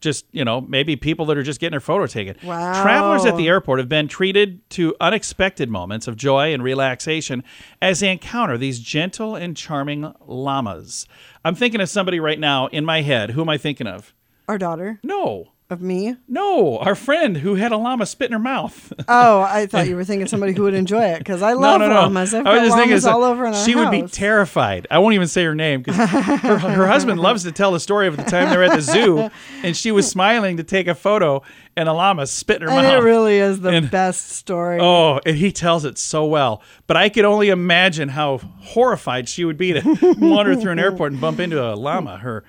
just, 0.00 0.24
you 0.32 0.44
know, 0.44 0.60
maybe 0.60 0.96
people 0.96 1.26
that 1.26 1.36
are 1.36 1.42
just 1.44 1.60
getting 1.60 1.72
their 1.72 1.80
photo 1.80 2.06
taken. 2.06 2.36
Wow. 2.42 2.82
Travelers 2.82 3.24
at 3.24 3.36
the 3.36 3.46
airport 3.48 3.78
have 3.78 3.88
been 3.88 4.08
treated 4.08 4.68
to 4.70 4.96
unexpected 5.00 5.68
moments 5.70 6.08
of 6.08 6.16
joy 6.16 6.52
and 6.52 6.62
relaxation 6.62 7.44
as 7.80 8.00
they 8.00 8.10
encounter 8.10 8.58
these 8.58 8.80
gentle 8.80 9.36
and 9.36 9.56
charming 9.56 10.12
llamas. 10.26 11.06
I'm 11.44 11.54
thinking 11.54 11.80
of 11.80 11.88
somebody 11.88 12.18
right 12.18 12.38
now 12.38 12.66
in 12.68 12.84
my 12.84 13.02
head. 13.02 13.30
Who 13.30 13.42
am 13.42 13.48
I 13.48 13.58
thinking 13.58 13.86
of? 13.86 14.12
Our 14.48 14.58
daughter 14.58 14.98
No. 15.04 15.51
Of 15.72 15.82
me. 15.82 16.16
No, 16.28 16.78
our 16.78 16.94
friend 16.94 17.38
who 17.38 17.56
had 17.56 17.72
a 17.72 17.76
llama 17.76 18.06
spit 18.06 18.26
in 18.26 18.32
her 18.34 18.38
mouth. 18.38 18.92
Oh, 19.08 19.40
I 19.42 19.66
thought 19.66 19.88
you 19.88 19.96
were 19.96 20.04
thinking 20.04 20.26
somebody 20.28 20.52
who 20.52 20.62
would 20.62 20.74
enjoy 20.74 21.02
it 21.04 21.18
because 21.18 21.42
I 21.42 21.52
love 21.54 21.80
no, 21.80 21.88
no, 21.88 21.92
no. 21.94 22.00
llamas. 22.02 22.32
I've 22.32 22.46
I 22.46 22.54
was 22.58 22.68
just 22.68 22.76
thinking 22.76 23.00
so- 23.00 23.10
all 23.10 23.24
over 23.24 23.52
she 23.54 23.74
would 23.74 23.90
be 23.90 24.02
terrified. 24.02 24.86
I 24.90 24.98
won't 24.98 25.14
even 25.14 25.26
say 25.28 25.44
her 25.44 25.54
name 25.54 25.82
because 25.82 25.96
her, 26.08 26.58
her 26.58 26.86
husband 26.86 27.20
loves 27.28 27.42
to 27.44 27.52
tell 27.52 27.72
the 27.72 27.80
story 27.80 28.06
of 28.06 28.16
the 28.16 28.22
time 28.22 28.48
they 28.50 28.56
were 28.56 28.62
at 28.62 28.76
the 28.76 28.80
zoo 28.82 29.28
and 29.62 29.76
she 29.76 29.90
was 29.90 30.08
smiling 30.08 30.56
to 30.58 30.62
take 30.62 30.86
a 30.86 30.94
photo 30.94 31.42
and 31.76 31.88
a 31.88 31.92
llama 31.92 32.26
spit 32.26 32.56
in 32.56 32.62
her 32.62 32.68
and 32.68 32.82
mouth. 32.86 32.92
it 33.02 33.04
really 33.04 33.38
is 33.38 33.60
the 33.60 33.70
And- 33.70 33.90
best 33.90 34.30
story. 34.30 34.78
Oh, 34.80 35.20
and 35.26 35.36
he 35.36 35.50
tells 35.52 35.84
it 35.84 35.98
so 35.98 36.24
well. 36.26 36.62
But 36.86 36.96
I 36.96 37.08
could 37.08 37.24
only 37.24 37.48
imagine 37.48 38.08
how 38.10 38.38
horrified 38.38 39.28
she 39.28 39.44
would 39.44 39.56
be 39.56 39.72
to 39.72 40.14
wander 40.18 40.54
through 40.56 40.72
an 40.72 40.78
airport 40.78 41.12
and 41.12 41.20
bump 41.20 41.40
into 41.40 41.62
a 41.62 41.74
llama, 41.74 42.18
her 42.18 42.44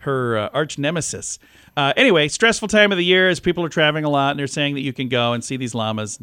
her 0.00 0.38
uh, 0.38 0.48
arch 0.54 0.78
nemesis. 0.78 1.38
Uh, 1.78 1.92
anyway, 1.96 2.26
stressful 2.26 2.66
time 2.66 2.90
of 2.90 2.98
the 2.98 3.04
year 3.04 3.28
as 3.28 3.38
people 3.38 3.64
are 3.64 3.68
traveling 3.68 4.02
a 4.04 4.08
lot 4.10 4.32
and 4.32 4.40
they're 4.40 4.48
saying 4.48 4.74
that 4.74 4.80
you 4.80 4.92
can 4.92 5.08
go 5.08 5.32
and 5.32 5.44
see 5.44 5.56
these 5.56 5.74
llamas. 5.76 6.18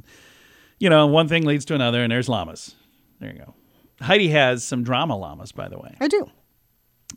You 0.79 0.89
know, 0.89 1.07
one 1.07 1.29
thing 1.29 1.45
leads 1.45 1.63
to 1.65 1.75
another, 1.75 2.03
and 2.03 2.11
there's 2.11 2.27
llamas. 2.27 2.75
There 3.21 3.31
you 3.31 3.39
go. 3.39 3.53
Heidi 4.01 4.27
has 4.29 4.65
some 4.65 4.83
drama 4.83 5.15
llamas, 5.17 5.53
by 5.53 5.69
the 5.69 5.79
way. 5.79 5.95
I 6.01 6.09
do. 6.09 6.29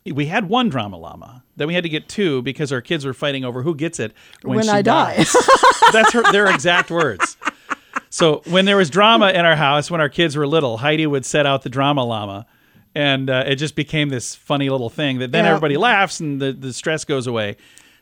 We 0.07 0.27
had 0.27 0.49
one 0.49 0.69
drama 0.69 0.97
llama. 0.97 1.43
Then 1.57 1.67
we 1.67 1.75
had 1.75 1.83
to 1.83 1.89
get 1.89 2.09
two 2.09 2.41
because 2.43 2.71
our 2.73 2.81
kids 2.81 3.05
were 3.05 3.13
fighting 3.13 3.45
over 3.45 3.63
who 3.63 3.75
gets 3.75 3.99
it 3.99 4.13
when, 4.43 4.57
When 4.59 4.65
she 4.67 4.71
I 4.71 4.83
die. 4.83 5.17
dies. 5.17 5.37
That's 5.93 6.13
her, 6.13 6.23
their 6.31 6.47
exact 6.47 6.93
words. 6.93 7.37
So 8.11 8.43
when 8.47 8.65
there 8.65 8.77
was 8.77 8.89
drama 8.89 9.31
in 9.31 9.45
our 9.45 9.57
house 9.57 9.91
when 9.91 10.01
our 10.01 10.09
kids 10.09 10.37
were 10.37 10.47
little, 10.47 10.77
Heidi 10.79 11.07
would 11.07 11.27
set 11.27 11.45
out 11.45 11.63
the 11.63 11.69
drama 11.69 12.05
llama, 12.05 12.47
and 12.95 13.29
uh, 13.29 13.43
it 13.49 13.57
just 13.57 13.75
became 13.75 14.09
this 14.11 14.37
funny 14.37 14.71
little 14.71 14.89
thing 14.91 15.19
that 15.19 15.33
then 15.33 15.45
Yeah. 15.45 15.51
everybody 15.51 15.77
laughs 15.77 16.21
and 16.21 16.41
the, 16.41 16.53
the 16.53 16.73
stress 16.73 17.05
goes 17.05 17.27
away. 17.27 17.57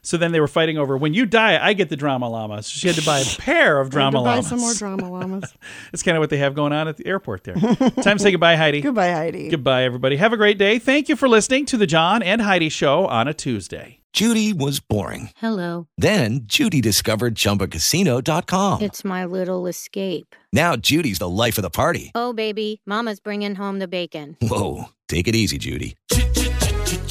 So 0.06 0.16
then 0.16 0.30
they 0.30 0.38
were 0.38 0.46
fighting 0.46 0.78
over 0.78 0.96
when 0.96 1.14
you 1.14 1.26
die, 1.26 1.58
I 1.60 1.72
get 1.72 1.88
the 1.88 1.96
drama 1.96 2.28
llama. 2.28 2.62
So 2.62 2.70
she 2.78 2.86
had 2.86 2.94
to 2.96 3.04
buy 3.04 3.18
a 3.18 3.24
pair 3.38 3.80
of 3.80 3.86
I 3.86 3.88
had 3.88 3.90
drama 4.12 4.18
to 4.18 4.24
buy 4.24 4.40
some 4.40 4.60
more 4.60 4.72
drama 4.72 5.10
llamas. 5.10 5.52
That's 5.90 6.04
kind 6.04 6.16
of 6.16 6.20
what 6.20 6.30
they 6.30 6.36
have 6.36 6.54
going 6.54 6.72
on 6.72 6.86
at 6.86 6.96
the 6.96 7.04
airport 7.08 7.42
there. 7.42 7.56
Time 7.56 8.16
to 8.16 8.18
say 8.20 8.30
goodbye, 8.30 8.54
Heidi. 8.54 8.82
Goodbye, 8.82 9.10
Heidi. 9.10 9.48
Goodbye, 9.48 9.82
everybody. 9.82 10.14
Have 10.14 10.32
a 10.32 10.36
great 10.36 10.58
day. 10.58 10.78
Thank 10.78 11.08
you 11.08 11.16
for 11.16 11.28
listening 11.28 11.66
to 11.66 11.76
the 11.76 11.88
John 11.88 12.22
and 12.22 12.40
Heidi 12.40 12.68
Show 12.68 13.08
on 13.08 13.26
a 13.26 13.34
Tuesday. 13.34 13.98
Judy 14.12 14.52
was 14.52 14.78
boring. 14.78 15.30
Hello. 15.38 15.88
Then 15.98 16.42
Judy 16.44 16.80
discovered 16.80 17.34
ChumbaCasino.com. 17.34 18.82
It's 18.82 19.04
my 19.04 19.24
little 19.24 19.66
escape. 19.66 20.36
Now 20.52 20.76
Judy's 20.76 21.18
the 21.18 21.28
life 21.28 21.58
of 21.58 21.62
the 21.62 21.70
party. 21.70 22.12
Oh, 22.14 22.32
baby, 22.32 22.80
Mama's 22.86 23.18
bringing 23.18 23.56
home 23.56 23.80
the 23.80 23.88
bacon. 23.88 24.36
Whoa, 24.40 24.84
take 25.08 25.26
it 25.26 25.34
easy, 25.34 25.58
Judy. 25.58 25.96